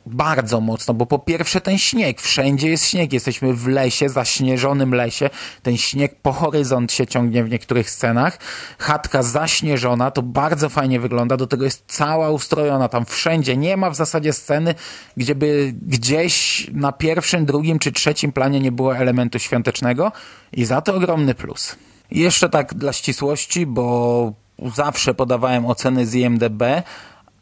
bardzo 0.10 0.62
mocno, 0.62 0.94
bo 0.94 1.06
po 1.06 1.20
pierwsze 1.20 1.62
ten 1.62 1.78
śnieg, 1.78 2.22
wszędzie 2.22 2.70
jest 2.70 2.86
śnieg, 2.86 3.14
jesteśmy 3.14 3.54
w 3.54 3.68
lesie, 3.68 4.10
zaśnieżonym 4.10 4.96
lesie, 4.96 5.30
ten 5.64 5.78
śnieg 5.78 6.16
po 6.22 6.32
horyzont 6.32 6.92
się 6.92 7.08
ciągnie 7.08 7.44
w 7.44 7.50
niektórych 7.50 7.90
scenach, 7.90 8.40
chatka 8.80 9.24
zaśnieżona, 9.24 10.12
to 10.12 10.22
bardzo 10.22 10.70
fajnie 10.70 11.00
wygląda, 11.00 11.38
do 11.38 11.48
tego 11.48 11.66
jest 11.66 11.84
cała 11.88 12.30
ustrojona, 12.30 12.90
tam 12.90 13.06
wszędzie, 13.06 13.58
nie 13.58 13.78
ma 13.78 13.90
w 13.90 13.96
zasadzie 13.96 14.34
sceny, 14.34 14.76
gdzieby 15.18 15.74
gdzieś 15.82 16.68
na 16.74 16.92
pierwszym, 16.92 17.46
drugim 17.46 17.80
czy 17.80 17.92
trzecim 17.92 18.32
planie 18.32 18.60
nie 18.60 18.72
było 18.72 18.98
elementu 18.98 19.40
świątecznego 19.40 20.12
i 20.52 20.66
za 20.66 20.82
to 20.82 20.96
ogromny 20.96 21.36
plus. 21.36 21.76
Jeszcze 22.12 22.50
tak 22.50 22.74
dla 22.74 22.94
ścisłości, 22.94 23.66
bo 23.66 24.34
zawsze 24.76 25.14
podawałem 25.14 25.66
oceny 25.66 26.06
z 26.06 26.16
IMDB, 26.16 26.64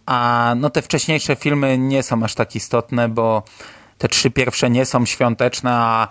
a 0.08 0.54
no 0.58 0.70
te 0.70 0.82
wcześniejsze 0.82 1.36
filmy 1.36 1.78
nie 1.78 2.04
są 2.04 2.24
aż 2.24 2.36
tak 2.36 2.56
istotne, 2.56 3.10
bo 3.10 3.44
te 3.98 4.08
trzy 4.08 4.32
pierwsze 4.32 4.70
nie 4.70 4.86
są 4.86 5.06
świąteczne, 5.06 5.72
a 5.74 6.08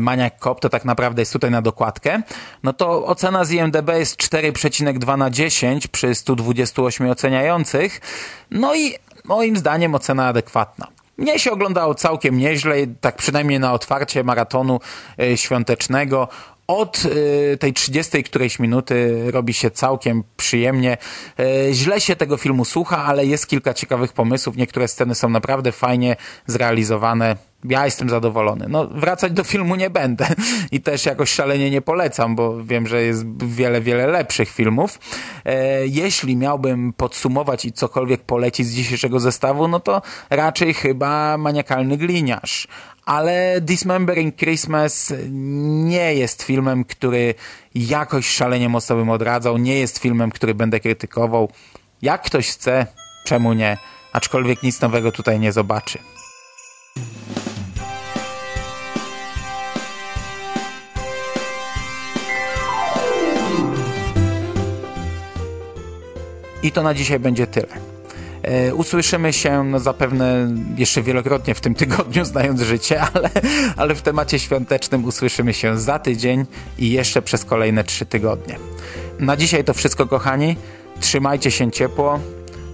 Maniak 0.00 0.38
Cop 0.40 0.60
to 0.60 0.68
tak 0.68 0.84
naprawdę 0.84 1.22
jest 1.22 1.32
tutaj 1.32 1.50
na 1.50 1.62
dokładkę, 1.62 2.22
no 2.62 2.72
to 2.72 3.06
ocena 3.06 3.44
z 3.44 3.50
IMDB 3.50 3.88
jest 3.88 4.16
4,2 4.16 5.18
na 5.18 5.30
10 5.30 5.86
przy 5.86 6.14
128 6.14 7.10
oceniających. 7.10 8.00
No 8.50 8.74
i 8.74 8.94
moim 9.24 9.56
zdaniem 9.56 9.94
ocena 9.94 10.28
adekwatna. 10.28 10.86
Mnie 11.18 11.38
się 11.38 11.52
oglądało 11.52 11.94
całkiem 11.94 12.38
nieźle, 12.38 12.76
tak 13.00 13.16
przynajmniej 13.16 13.60
na 13.60 13.72
otwarcie 13.72 14.24
maratonu 14.24 14.80
e, 15.20 15.36
świątecznego 15.36 16.28
od 16.66 17.04
y, 17.04 17.56
tej 17.60 17.72
30 17.72 18.22
którejś 18.22 18.58
minuty 18.58 19.24
robi 19.30 19.54
się 19.54 19.70
całkiem 19.70 20.24
przyjemnie. 20.36 20.96
Y, 21.40 21.74
źle 21.74 22.00
się 22.00 22.16
tego 22.16 22.36
filmu 22.36 22.64
słucha, 22.64 23.04
ale 23.04 23.26
jest 23.26 23.46
kilka 23.46 23.74
ciekawych 23.74 24.12
pomysłów. 24.12 24.56
Niektóre 24.56 24.88
sceny 24.88 25.14
są 25.14 25.28
naprawdę 25.28 25.72
fajnie 25.72 26.16
zrealizowane. 26.46 27.36
Ja 27.64 27.84
jestem 27.84 28.10
zadowolony. 28.10 28.66
No, 28.68 28.86
wracać 28.86 29.32
do 29.32 29.44
filmu 29.44 29.76
nie 29.76 29.90
będę 29.90 30.26
i 30.72 30.80
też 30.80 31.06
jakoś 31.06 31.30
szalenie 31.30 31.70
nie 31.70 31.80
polecam, 31.80 32.36
bo 32.36 32.64
wiem, 32.64 32.86
że 32.86 33.02
jest 33.02 33.44
wiele, 33.44 33.80
wiele 33.80 34.06
lepszych 34.06 34.48
filmów. 34.48 34.98
E, 35.44 35.86
jeśli 35.86 36.36
miałbym 36.36 36.92
podsumować 36.92 37.64
i 37.64 37.72
cokolwiek 37.72 38.22
polecić 38.22 38.66
z 38.66 38.74
dzisiejszego 38.74 39.20
zestawu, 39.20 39.68
no 39.68 39.80
to 39.80 40.02
raczej 40.30 40.74
chyba 40.74 41.38
maniakalny 41.38 41.96
gliniarz 41.96 42.68
ale 43.06 43.60
Dismembering 43.60 44.36
Christmas 44.36 45.12
nie 45.30 46.14
jest 46.14 46.42
filmem, 46.42 46.84
który 46.84 47.34
jakoś 47.74 48.28
szalenie 48.28 48.68
mocno 48.68 48.96
bym 48.96 49.10
odradzał, 49.10 49.58
nie 49.58 49.78
jest 49.78 49.98
filmem, 49.98 50.30
który 50.30 50.54
będę 50.54 50.80
krytykował. 50.80 51.50
Jak 52.02 52.22
ktoś 52.22 52.48
chce, 52.48 52.86
czemu 53.24 53.52
nie? 53.52 53.78
Aczkolwiek 54.12 54.62
nic 54.62 54.80
nowego 54.80 55.12
tutaj 55.12 55.40
nie 55.40 55.52
zobaczy. 55.52 55.98
I 66.62 66.72
to 66.72 66.82
na 66.82 66.94
dzisiaj 66.94 67.18
będzie 67.18 67.46
tyle. 67.46 67.95
E, 68.46 68.74
usłyszymy 68.74 69.32
się 69.32 69.64
no, 69.64 69.80
zapewne 69.80 70.54
jeszcze 70.76 71.02
wielokrotnie 71.02 71.54
w 71.54 71.60
tym 71.60 71.74
tygodniu, 71.74 72.24
znając 72.34 72.60
życie, 72.60 73.00
ale, 73.00 73.30
ale 73.76 73.94
w 73.94 74.02
temacie 74.02 74.38
świątecznym 74.38 75.04
usłyszymy 75.04 75.54
się 75.54 75.78
za 75.78 75.98
tydzień 75.98 76.46
i 76.78 76.90
jeszcze 76.90 77.22
przez 77.22 77.44
kolejne 77.44 77.84
trzy 77.84 78.06
tygodnie. 78.06 78.58
Na 79.18 79.36
dzisiaj 79.36 79.64
to 79.64 79.74
wszystko, 79.74 80.06
kochani. 80.06 80.56
Trzymajcie 81.00 81.50
się 81.50 81.70
ciepło. 81.70 82.20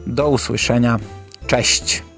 Do 0.06 0.28
usłyszenia. 0.28 0.98
Cześć. 1.46 2.11